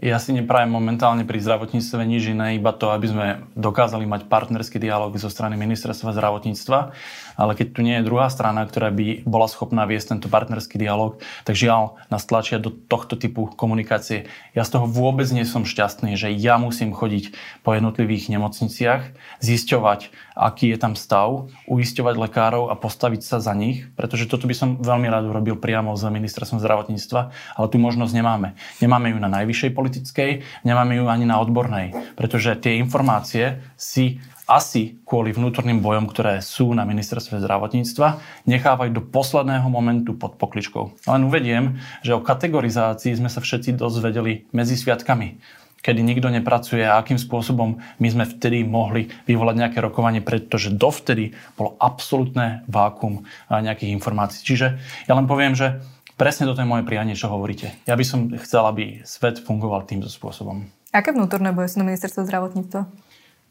ja 0.00 0.16
si 0.16 0.32
neprajem 0.32 0.72
momentálne 0.72 1.28
pri 1.28 1.44
zdravotníctve 1.44 2.00
nič 2.08 2.32
iné, 2.32 2.56
iba 2.56 2.72
to, 2.72 2.88
aby 2.88 3.06
sme 3.06 3.26
dokázali 3.52 4.08
mať 4.08 4.32
partnerský 4.32 4.80
dialog 4.80 5.12
zo 5.20 5.28
strany 5.28 5.60
ministerstva 5.60 6.16
zdravotníctva, 6.16 6.96
ale 7.36 7.52
keď 7.52 7.66
tu 7.76 7.80
nie 7.84 8.00
je 8.00 8.08
druhá 8.08 8.32
strana, 8.32 8.64
ktorá 8.64 8.88
by 8.88 9.28
bola 9.28 9.44
schopná 9.44 9.84
viesť 9.84 10.16
tento 10.16 10.32
partnerský 10.32 10.80
dialog, 10.80 11.20
tak 11.44 11.52
žiaľ 11.52 12.00
nás 12.08 12.24
tlačia 12.24 12.56
do 12.56 12.72
tohto 12.72 13.20
typu 13.20 13.52
komunikácie. 13.52 14.24
Ja 14.56 14.64
z 14.64 14.80
toho 14.80 14.88
vôbec 14.88 15.28
nie 15.36 15.44
som 15.44 15.68
šťastný, 15.68 16.16
že 16.16 16.32
ja 16.32 16.56
musím 16.56 16.96
chodiť 16.96 17.36
po 17.60 17.76
jednotlivých 17.76 18.32
nemocniciach, 18.32 19.12
zisťovať, 19.44 20.12
aký 20.32 20.72
je 20.72 20.78
tam 20.80 20.96
stav, 20.96 21.52
uisťovať 21.68 22.14
lekárov 22.16 22.72
a 22.72 22.74
postaviť 22.76 23.20
sa 23.20 23.36
za 23.36 23.52
nich, 23.52 23.84
pretože 24.00 24.24
toto 24.24 24.48
by 24.48 24.56
som 24.56 24.80
veľmi 24.80 25.12
rád 25.12 25.28
urobil 25.28 25.60
priamo 25.60 25.92
s 25.92 26.08
ministerstvom 26.08 26.56
zdravotníctva, 26.56 27.20
ale 27.60 27.66
tú 27.68 27.76
možnosť 27.76 28.16
nemáme. 28.16 28.56
Nemáme 28.80 29.12
ju 29.12 29.20
na 29.20 29.28
najvyššej 29.28 29.76
politickej, 29.90 30.46
nemáme 30.62 31.02
ju 31.02 31.10
ani 31.10 31.26
na 31.26 31.42
odbornej, 31.42 32.14
pretože 32.14 32.54
tie 32.62 32.78
informácie 32.78 33.58
si 33.74 34.22
asi 34.46 34.98
kvôli 35.06 35.30
vnútorným 35.30 35.78
bojom, 35.78 36.10
ktoré 36.10 36.42
sú 36.42 36.74
na 36.74 36.82
ministerstve 36.82 37.38
zdravotníctva, 37.38 38.18
nechávajú 38.50 38.90
do 38.90 39.02
posledného 39.02 39.66
momentu 39.66 40.14
pod 40.14 40.38
pokličkou. 40.38 41.06
Len 41.06 41.22
uvediem, 41.26 41.78
že 42.02 42.14
o 42.14 42.22
kategorizácii 42.22 43.14
sme 43.14 43.30
sa 43.30 43.42
všetci 43.42 43.78
dozvedeli 43.78 44.46
medzi 44.54 44.78
sviatkami 44.78 45.58
kedy 45.80 46.04
nikto 46.04 46.28
nepracuje 46.28 46.84
a 46.84 47.00
akým 47.00 47.16
spôsobom 47.16 47.80
my 47.80 48.08
sme 48.12 48.28
vtedy 48.28 48.68
mohli 48.68 49.08
vyvolať 49.24 49.56
nejaké 49.56 49.78
rokovanie, 49.80 50.20
pretože 50.20 50.68
dovtedy 50.68 51.32
bolo 51.56 51.72
absolútne 51.80 52.68
vákum 52.68 53.24
nejakých 53.48 53.96
informácií. 53.96 54.44
Čiže 54.44 54.76
ja 55.08 55.12
len 55.16 55.24
poviem, 55.24 55.56
že 55.56 55.80
presne 56.20 56.44
toto 56.44 56.60
je 56.60 56.68
moje 56.68 56.84
prianie, 56.84 57.16
čo 57.16 57.32
hovoríte. 57.32 57.72
Ja 57.88 57.96
by 57.96 58.04
som 58.04 58.28
chcel, 58.36 58.60
aby 58.68 59.00
svet 59.08 59.40
fungoval 59.40 59.88
týmto 59.88 60.12
spôsobom. 60.12 60.68
Aké 60.92 61.16
vnútorné 61.16 61.56
boje 61.56 61.72
sú 61.72 61.80
na 61.80 61.88
ministerstvo 61.88 62.28
zdravotníctva? 62.28 62.84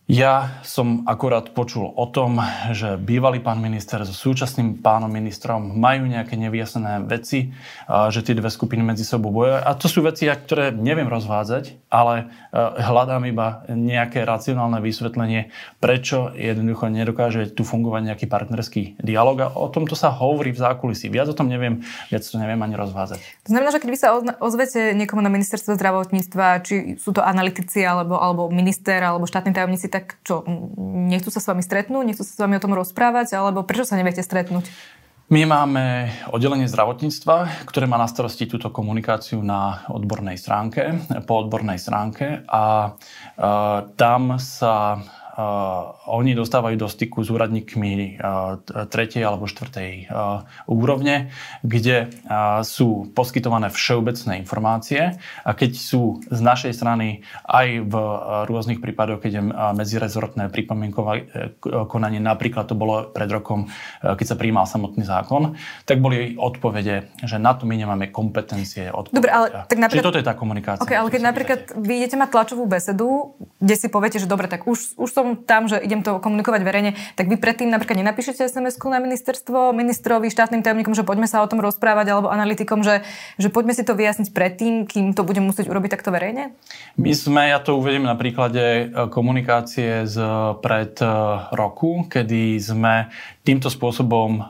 Ja 0.09 0.57
som 0.65 1.05
akurát 1.05 1.53
počul 1.53 1.85
o 1.85 2.05
tom, 2.09 2.41
že 2.73 2.97
bývalý 2.97 3.45
pán 3.45 3.61
minister 3.61 4.01
so 4.01 4.09
súčasným 4.09 4.81
pánom 4.81 5.05
ministrom 5.05 5.77
majú 5.77 6.09
nejaké 6.09 6.33
nevyjasnené 6.33 7.05
veci, 7.05 7.53
že 7.85 8.25
tie 8.25 8.33
dve 8.33 8.49
skupiny 8.49 8.81
medzi 8.81 9.05
sebou 9.05 9.29
bojujú. 9.29 9.61
A 9.61 9.69
to 9.77 9.85
sú 9.85 10.01
veci, 10.01 10.25
ktoré 10.25 10.73
neviem 10.73 11.05
rozvádzať, 11.05 11.93
ale 11.93 12.33
hľadám 12.81 13.21
iba 13.29 13.61
nejaké 13.69 14.25
racionálne 14.25 14.81
vysvetlenie, 14.81 15.53
prečo 15.77 16.33
jednoducho 16.33 16.89
nedokáže 16.89 17.53
tu 17.53 17.61
fungovať 17.61 18.09
nejaký 18.09 18.25
partnerský 18.25 18.97
dialog. 19.05 19.45
A 19.45 19.53
o 19.53 19.69
tomto 19.69 19.93
sa 19.93 20.09
hovorí 20.09 20.49
v 20.49 20.57
zákulisí. 20.57 21.13
Viac 21.13 21.29
o 21.29 21.37
tom 21.37 21.53
neviem, 21.53 21.85
viac 22.09 22.25
to 22.25 22.41
neviem 22.41 22.57
ani 22.65 22.73
rozvázať. 22.73 23.21
To 23.45 23.53
znamená, 23.53 23.69
že 23.69 23.77
keď 23.77 23.89
vy 23.93 23.99
sa 24.01 24.17
ozvete 24.41 24.97
niekomu 24.97 25.21
na 25.21 25.29
ministerstvo 25.29 25.77
zdravotníctva, 25.77 26.65
či 26.65 26.97
sú 26.97 27.13
to 27.13 27.21
analytici, 27.21 27.85
alebo, 27.85 28.17
alebo 28.17 28.49
minister, 28.49 29.05
alebo 29.05 29.29
štátni 29.29 29.53
tajomníci, 29.53 29.85
tak 29.85 29.98
čo, 30.23 30.43
nechcú 30.79 31.29
sa 31.31 31.41
s 31.41 31.49
vami 31.49 31.63
stretnúť, 31.63 32.03
nechcú 32.05 32.23
sa 32.23 32.33
s 32.35 32.41
vami 32.41 32.59
o 32.59 32.63
tom 32.63 32.75
rozprávať, 32.75 33.35
alebo 33.35 33.65
prečo 33.65 33.87
sa 33.87 33.97
neviete 33.97 34.23
stretnúť? 34.23 34.67
My 35.29 35.45
máme 35.45 36.09
oddelenie 36.33 36.65
zdravotníctva, 36.65 37.69
ktoré 37.69 37.85
má 37.85 38.01
na 38.01 38.09
starosti 38.09 38.49
túto 38.49 38.73
komunikáciu 38.73 39.45
na 39.45 39.85
odbornej 39.85 40.41
stránke, 40.41 40.97
po 41.29 41.45
odbornej 41.45 41.77
stránke 41.77 42.41
a 42.49 42.97
uh, 42.97 43.85
tam 43.93 44.41
sa 44.41 45.05
oni 46.09 46.31
dostávajú 46.35 46.75
do 46.75 46.91
styku 46.91 47.23
s 47.23 47.31
úradníkmi 47.31 48.19
tretej 48.91 49.23
alebo 49.23 49.47
štvrtej 49.47 50.11
úrovne, 50.67 51.31
kde 51.63 52.11
sú 52.67 53.07
poskytované 53.15 53.71
všeobecné 53.71 54.41
informácie 54.41 55.15
a 55.45 55.51
keď 55.55 55.71
sú 55.75 56.19
z 56.27 56.39
našej 56.43 56.75
strany 56.75 57.23
aj 57.47 57.67
v 57.87 57.93
rôznych 58.49 58.83
prípadoch, 58.83 59.23
keď 59.23 59.31
je 59.39 59.43
medzirezortné 59.49 60.49
pripomienkové 60.51 61.13
e, 61.15 61.23
konanie, 61.85 62.19
napríklad 62.19 62.67
to 62.67 62.75
bolo 62.75 63.07
pred 63.09 63.29
rokom, 63.29 63.69
e, 64.01 64.15
keď 64.15 64.25
sa 64.25 64.35
prijímal 64.35 64.65
samotný 64.65 65.05
zákon, 65.05 65.55
tak 65.85 66.01
boli 66.01 66.35
odpovede, 66.35 67.13
že 67.23 67.37
na 67.37 67.53
to 67.55 67.69
my 67.69 67.75
nemáme 67.77 68.09
kompetencie 68.09 68.89
odpovedať. 68.89 69.15
Dobre, 69.15 69.31
ale 69.31 69.47
tak 69.69 69.77
napríklad... 69.77 70.01
Čiže 70.01 70.09
toto 70.09 70.19
je 70.21 70.27
tá 70.27 70.35
komunikácia. 70.35 70.83
Okay, 70.83 70.97
ale 70.97 71.09
keď 71.13 71.21
napríklad 71.21 71.59
vy 71.77 71.93
idete 72.03 72.15
mať 72.17 72.29
tlačovú 72.33 72.63
besedu, 72.65 73.37
kde 73.61 73.75
si 73.77 73.87
poviete, 73.87 74.17
že 74.17 74.27
dobre, 74.27 74.49
tak 74.49 74.65
už, 74.65 74.97
už 74.97 75.09
som 75.09 75.28
tam, 75.35 75.67
že 75.67 75.81
idem 75.81 76.01
to 76.05 76.17
komunikovať 76.23 76.61
verejne, 76.63 76.91
tak 77.17 77.27
vy 77.27 77.35
predtým 77.35 77.69
napríklad 77.69 77.99
nenapíšete 77.99 78.45
sms 78.47 78.79
na 78.89 79.01
ministerstvo, 79.03 79.75
ministrovi, 79.75 80.31
štátnym 80.31 80.63
tajomníkom, 80.65 80.95
že 80.95 81.05
poďme 81.05 81.27
sa 81.27 81.43
o 81.43 81.49
tom 81.49 81.59
rozprávať, 81.59 82.13
alebo 82.13 82.31
analytikom, 82.31 82.81
že, 82.81 83.03
že 83.35 83.53
poďme 83.53 83.73
si 83.75 83.83
to 83.83 83.93
vyjasniť 83.93 84.29
predtým, 84.31 84.89
kým 84.89 85.13
to 85.13 85.21
budem 85.25 85.45
musieť 85.45 85.69
urobiť 85.69 85.99
takto 85.99 86.09
verejne? 86.09 86.55
My 86.95 87.11
sme, 87.11 87.53
ja 87.53 87.59
to 87.59 87.77
uvediem 87.77 88.07
na 88.07 88.15
príklade 88.15 88.61
e, 88.61 88.83
komunikácie 89.11 90.05
z 90.07 90.17
pred 90.63 90.95
e, 91.01 91.07
roku, 91.53 92.07
kedy 92.07 92.57
sme 92.61 93.09
týmto 93.49 93.73
spôsobom 93.73 94.45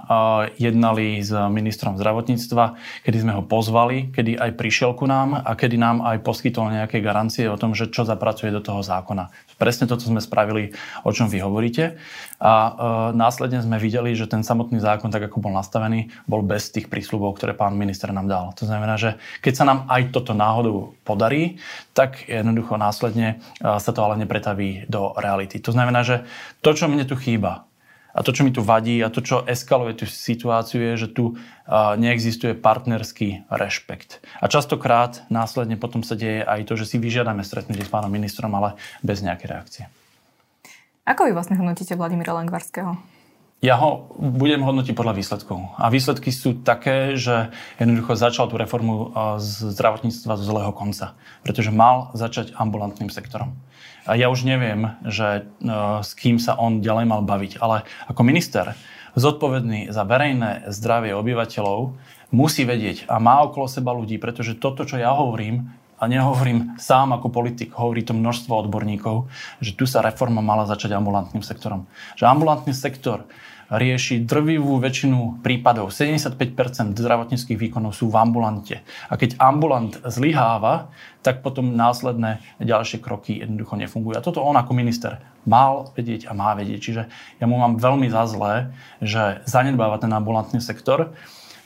jednali 0.60 1.24
s 1.24 1.32
ministrom 1.32 1.96
zdravotníctva, 1.96 2.76
kedy 3.08 3.18
sme 3.24 3.32
ho 3.40 3.48
pozvali, 3.48 4.12
kedy 4.12 4.36
aj 4.36 4.60
prišiel 4.60 4.92
ku 4.92 5.08
nám 5.08 5.40
a 5.40 5.56
kedy 5.56 5.80
nám 5.80 6.04
aj 6.04 6.20
poskytol 6.20 6.68
nejaké 6.68 7.00
garancie 7.00 7.48
o 7.48 7.56
tom, 7.56 7.72
že 7.72 7.88
čo 7.88 8.04
zapracuje 8.04 8.52
do 8.52 8.60
toho 8.60 8.84
zákona. 8.84 9.32
Presne 9.56 9.88
toto 9.88 10.04
sme 10.04 10.20
spravili, 10.20 10.76
o 11.08 11.16
čom 11.16 11.32
vy 11.32 11.40
hovoríte. 11.40 11.96
A 12.40 12.52
e, 12.52 12.72
následne 13.16 13.64
sme 13.64 13.80
videli, 13.80 14.16
že 14.16 14.28
ten 14.28 14.44
samotný 14.44 14.80
zákon, 14.80 15.12
tak 15.12 15.32
ako 15.32 15.44
bol 15.44 15.52
nastavený, 15.56 16.12
bol 16.28 16.44
bez 16.44 16.72
tých 16.72 16.88
prísľubov, 16.92 17.40
ktoré 17.40 17.56
pán 17.56 17.76
minister 17.76 18.12
nám 18.12 18.28
dal. 18.28 18.46
To 18.60 18.68
znamená, 18.68 19.00
že 19.00 19.16
keď 19.40 19.54
sa 19.56 19.68
nám 19.68 19.88
aj 19.88 20.12
toto 20.16 20.32
náhodou 20.36 20.96
podarí, 21.08 21.60
tak 21.96 22.24
jednoducho 22.28 22.80
následne 22.80 23.44
sa 23.60 23.92
to 23.92 24.00
ale 24.00 24.20
nepretaví 24.20 24.88
do 24.88 25.12
reality. 25.20 25.60
To 25.64 25.76
znamená, 25.76 26.08
že 26.08 26.24
to, 26.64 26.72
čo 26.72 26.88
mne 26.88 27.04
tu 27.04 27.20
chýba, 27.20 27.69
a 28.10 28.20
to, 28.26 28.34
čo 28.34 28.42
mi 28.42 28.50
tu 28.50 28.66
vadí 28.66 28.98
a 29.06 29.14
to, 29.14 29.22
čo 29.22 29.46
eskaluje 29.46 30.02
tú 30.02 30.06
situáciu, 30.10 30.82
je, 30.82 30.94
že 31.06 31.08
tu 31.14 31.38
neexistuje 31.72 32.58
partnerský 32.58 33.46
rešpekt. 33.54 34.26
A 34.42 34.50
častokrát 34.50 35.24
následne 35.30 35.78
potom 35.78 36.02
sa 36.02 36.18
deje 36.18 36.42
aj 36.42 36.66
to, 36.66 36.74
že 36.74 36.90
si 36.90 36.98
vyžiadame 36.98 37.46
stretnutie 37.46 37.86
s 37.86 37.94
pánom 37.94 38.10
ministrom, 38.10 38.50
ale 38.58 38.80
bez 39.06 39.22
nejaké 39.22 39.46
reakcie. 39.46 39.86
Ako 41.06 41.26
vy 41.26 41.34
vlastne 41.34 41.58
hodnotíte 41.58 41.98
Vladimíra 41.98 42.34
Langvarského? 42.38 43.19
Ja 43.60 43.76
ho 43.76 44.16
budem 44.16 44.64
hodnotiť 44.64 44.96
podľa 44.96 45.20
výsledkov. 45.20 45.76
A 45.76 45.92
výsledky 45.92 46.32
sú 46.32 46.64
také, 46.64 47.20
že 47.20 47.52
jednoducho 47.76 48.16
začal 48.16 48.48
tú 48.48 48.56
reformu 48.56 49.12
zdravotníctva 49.36 50.40
zo 50.40 50.46
zlého 50.48 50.72
konca. 50.72 51.20
Pretože 51.44 51.68
mal 51.68 52.08
začať 52.16 52.56
ambulantným 52.56 53.12
sektorom. 53.12 53.52
A 54.08 54.16
ja 54.16 54.32
už 54.32 54.48
neviem, 54.48 54.96
že 55.04 55.44
s 56.00 56.12
kým 56.16 56.40
sa 56.40 56.56
on 56.56 56.80
ďalej 56.80 57.06
mal 57.12 57.22
baviť. 57.28 57.60
Ale 57.60 57.84
ako 58.08 58.22
minister, 58.24 58.80
zodpovedný 59.20 59.92
za 59.92 60.08
verejné 60.08 60.72
zdravie 60.72 61.12
obyvateľov, 61.12 62.00
musí 62.32 62.64
vedieť 62.64 63.12
a 63.12 63.20
má 63.20 63.44
okolo 63.44 63.68
seba 63.68 63.92
ľudí, 63.92 64.22
pretože 64.22 64.56
toto, 64.56 64.88
čo 64.88 65.02
ja 65.02 65.12
hovorím, 65.12 65.68
a 66.00 66.04
nehovorím 66.08 66.80
sám 66.80 67.12
ako 67.20 67.28
politik, 67.28 67.76
hovorí 67.76 68.08
to 68.08 68.16
množstvo 68.16 68.68
odborníkov, 68.68 69.28
že 69.60 69.76
tu 69.76 69.84
sa 69.84 70.00
reforma 70.00 70.40
mala 70.40 70.64
začať 70.64 70.96
ambulantným 70.96 71.44
sektorom. 71.44 71.86
Že 72.16 72.32
ambulantný 72.32 72.72
sektor 72.72 73.28
rieši 73.70 74.26
drvivú 74.26 74.82
väčšinu 74.82 75.46
prípadov. 75.46 75.94
75% 75.94 76.98
zdravotníckých 76.98 77.60
výkonov 77.70 77.94
sú 77.94 78.10
v 78.10 78.18
ambulante. 78.18 78.82
A 79.08 79.14
keď 79.14 79.38
ambulant 79.38 79.94
zlyháva, 80.10 80.90
tak 81.22 81.46
potom 81.46 81.78
následné 81.78 82.42
ďalšie 82.58 82.98
kroky 82.98 83.38
jednoducho 83.46 83.78
nefungujú. 83.78 84.18
A 84.18 84.26
toto 84.26 84.42
on 84.42 84.58
ako 84.58 84.74
minister 84.74 85.22
mal 85.46 85.94
vedieť 85.94 86.26
a 86.26 86.34
má 86.34 86.58
vedieť. 86.58 86.80
Čiže 86.82 87.04
ja 87.38 87.46
mu 87.46 87.62
mám 87.62 87.78
veľmi 87.78 88.10
za 88.10 88.26
zlé, 88.26 88.74
že 89.06 89.46
zanedbáva 89.46 90.02
ten 90.02 90.10
ambulantný 90.10 90.60
sektor. 90.60 91.14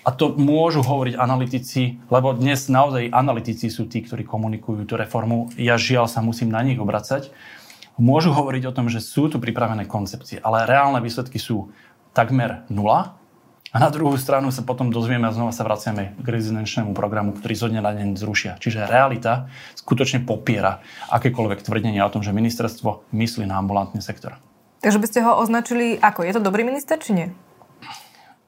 A 0.03 0.11
to 0.11 0.35
môžu 0.35 0.83
hovoriť 0.83 1.15
analytici, 1.15 1.95
lebo 2.11 2.35
dnes 2.35 2.67
naozaj 2.67 3.07
analytici 3.15 3.71
sú 3.71 3.87
tí, 3.87 4.03
ktorí 4.03 4.27
komunikujú 4.27 4.83
tú 4.83 4.99
reformu. 4.99 5.47
Ja 5.55 5.79
žiaľ 5.79 6.11
sa 6.11 6.19
musím 6.19 6.51
na 6.51 6.59
nich 6.59 6.75
obracať. 6.75 7.31
Môžu 7.95 8.35
hovoriť 8.35 8.67
o 8.67 8.75
tom, 8.75 8.91
že 8.91 8.99
sú 8.99 9.31
tu 9.31 9.39
pripravené 9.39 9.87
koncepcie, 9.87 10.43
ale 10.43 10.67
reálne 10.67 10.99
výsledky 10.99 11.39
sú 11.39 11.71
takmer 12.11 12.67
nula. 12.67 13.15
A 13.73 13.81
na 13.81 13.89
druhú 13.89 14.13
stranu 14.19 14.51
sa 14.51 14.61
potom 14.61 14.91
dozvieme 14.91 15.25
a 15.25 15.33
znova 15.33 15.55
sa 15.55 15.65
vraciame 15.65 16.13
k 16.19 16.27
rezidenčnému 16.29 16.93
programu, 16.93 17.33
ktorý 17.33 17.53
zo 17.57 17.67
dňa 17.71 17.81
na 17.81 17.95
deň 17.95 18.19
zrušia. 18.19 18.59
Čiže 18.59 18.85
realita 18.85 19.49
skutočne 19.79 20.21
popiera 20.27 20.83
akékoľvek 21.09 21.63
tvrdenie 21.63 22.03
o 22.05 22.11
tom, 22.11 22.21
že 22.21 22.35
ministerstvo 22.35 23.07
myslí 23.15 23.49
na 23.49 23.57
ambulantný 23.57 24.03
sektor. 24.03 24.37
Takže 24.83 24.99
by 24.99 25.07
ste 25.09 25.19
ho 25.23 25.39
označili 25.39 25.95
ako? 25.95 26.27
Je 26.27 26.35
to 26.35 26.43
dobrý 26.43 26.67
minister, 26.67 26.99
či 26.99 27.15
nie? 27.15 27.27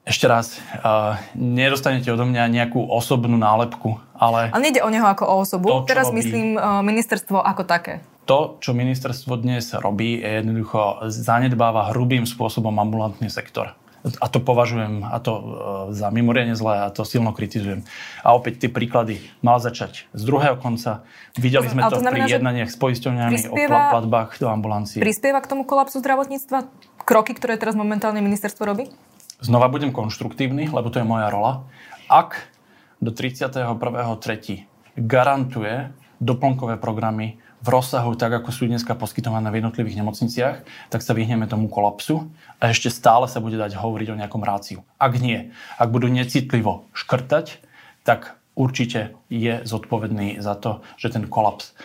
Ešte 0.06 0.30
raz, 0.30 0.62
uh, 0.86 1.18
nedostanete 1.34 2.06
odo 2.14 2.30
mňa 2.30 2.46
nejakú 2.46 2.78
osobnú 2.78 3.34
nálepku, 3.34 3.98
ale... 4.14 4.54
Ale 4.54 4.62
nejde 4.62 4.86
o 4.86 4.86
neho 4.86 5.02
ako 5.02 5.26
o 5.26 5.34
osobu, 5.42 5.66
to, 5.66 5.90
teraz 5.90 6.14
robí, 6.14 6.22
myslím 6.22 6.54
uh, 6.54 6.78
ministerstvo 6.78 7.42
ako 7.42 7.66
také. 7.66 8.06
To, 8.30 8.54
čo 8.62 8.70
ministerstvo 8.70 9.34
dnes 9.34 9.74
robí, 9.74 10.22
je 10.22 10.46
jednoducho 10.46 11.10
zanedbáva 11.10 11.90
hrubým 11.90 12.22
spôsobom 12.22 12.78
ambulantný 12.78 13.34
sektor. 13.34 13.74
A 14.22 14.30
to 14.30 14.38
považujem 14.38 15.02
a 15.02 15.18
to 15.18 15.32
uh, 15.34 15.42
za 15.90 16.14
mimoriadne 16.14 16.54
zlé 16.54 16.86
a 16.86 16.94
to 16.94 17.02
silno 17.02 17.34
kritizujem. 17.34 17.82
A 18.22 18.38
opäť 18.38 18.62
tie 18.62 18.70
príklady 18.70 19.18
mal 19.42 19.58
začať 19.58 20.06
z 20.14 20.22
druhého 20.22 20.54
konca. 20.54 21.02
Videli 21.34 21.66
sme 21.66 21.82
to, 21.82 21.98
to 21.98 22.06
znamená, 22.06 22.30
pri 22.30 22.38
jednaniach 22.38 22.70
s 22.70 22.78
poisťovňami 22.78 23.50
o 23.50 23.58
platbách 23.90 24.38
do 24.38 24.46
ambulancií. 24.46 25.02
Prispieva 25.02 25.42
k 25.42 25.50
tomu 25.50 25.66
kolapsu 25.66 25.98
zdravotníctva 25.98 26.70
kroky, 27.02 27.34
ktoré 27.34 27.58
teraz 27.58 27.74
momentálne 27.74 28.22
ministerstvo 28.22 28.62
robí? 28.62 28.86
Znova 29.36 29.68
budem 29.68 29.92
konštruktívny, 29.92 30.72
lebo 30.72 30.88
to 30.88 30.96
je 30.96 31.04
moja 31.04 31.28
rola. 31.28 31.68
Ak 32.08 32.48
do 33.04 33.12
31.3. 33.12 33.68
garantuje 34.96 35.92
doplnkové 36.16 36.80
programy 36.80 37.36
v 37.60 37.68
rozsahu 37.68 38.16
tak, 38.16 38.32
ako 38.32 38.48
sú 38.48 38.64
dneska 38.64 38.96
poskytované 38.96 39.52
v 39.52 39.60
jednotlivých 39.60 40.00
nemocniciach, 40.00 40.56
tak 40.88 41.00
sa 41.04 41.12
vyhneme 41.12 41.44
tomu 41.44 41.68
kolapsu 41.68 42.32
a 42.56 42.72
ešte 42.72 42.88
stále 42.88 43.28
sa 43.28 43.44
bude 43.44 43.60
dať 43.60 43.76
hovoriť 43.76 44.08
o 44.16 44.18
nejakom 44.24 44.40
ráciu. 44.40 44.88
Ak 44.96 45.20
nie, 45.20 45.52
ak 45.76 45.92
budú 45.92 46.08
necitlivo 46.08 46.88
škrtať, 46.96 47.60
tak 48.08 48.40
určite 48.56 49.20
je 49.28 49.60
zodpovedný 49.68 50.40
za 50.40 50.56
to, 50.56 50.80
že 50.96 51.12
ten 51.12 51.28
kolaps 51.28 51.76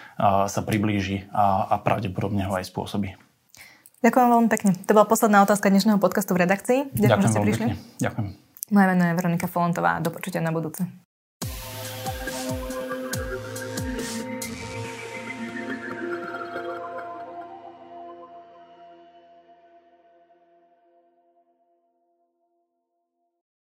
sa 0.48 0.62
priblíži 0.64 1.28
a, 1.36 1.68
a 1.68 1.76
pravdepodobne 1.84 2.48
ho 2.48 2.56
aj 2.56 2.72
spôsobí. 2.72 3.20
Ďakujem 4.02 4.28
veľmi 4.34 4.50
pekne. 4.50 4.72
To 4.90 4.98
bola 4.98 5.06
posledná 5.06 5.46
otázka 5.46 5.70
dnešného 5.70 6.02
podcastu 6.02 6.34
v 6.34 6.42
redakcii. 6.50 6.90
Ďakujem, 6.90 7.06
Ďakujem 7.06 7.22
že 7.22 7.30
ste 7.30 7.40
prišli. 7.46 7.66
Pekne. 7.70 7.76
Ďakujem. 8.02 8.28
Moje 8.74 8.86
meno 8.90 9.04
je 9.06 9.14
Veronika 9.14 9.46
Folontová. 9.46 10.02
Do 10.02 10.10
počutia 10.10 10.42
na 10.42 10.50
budúce. 10.50 10.82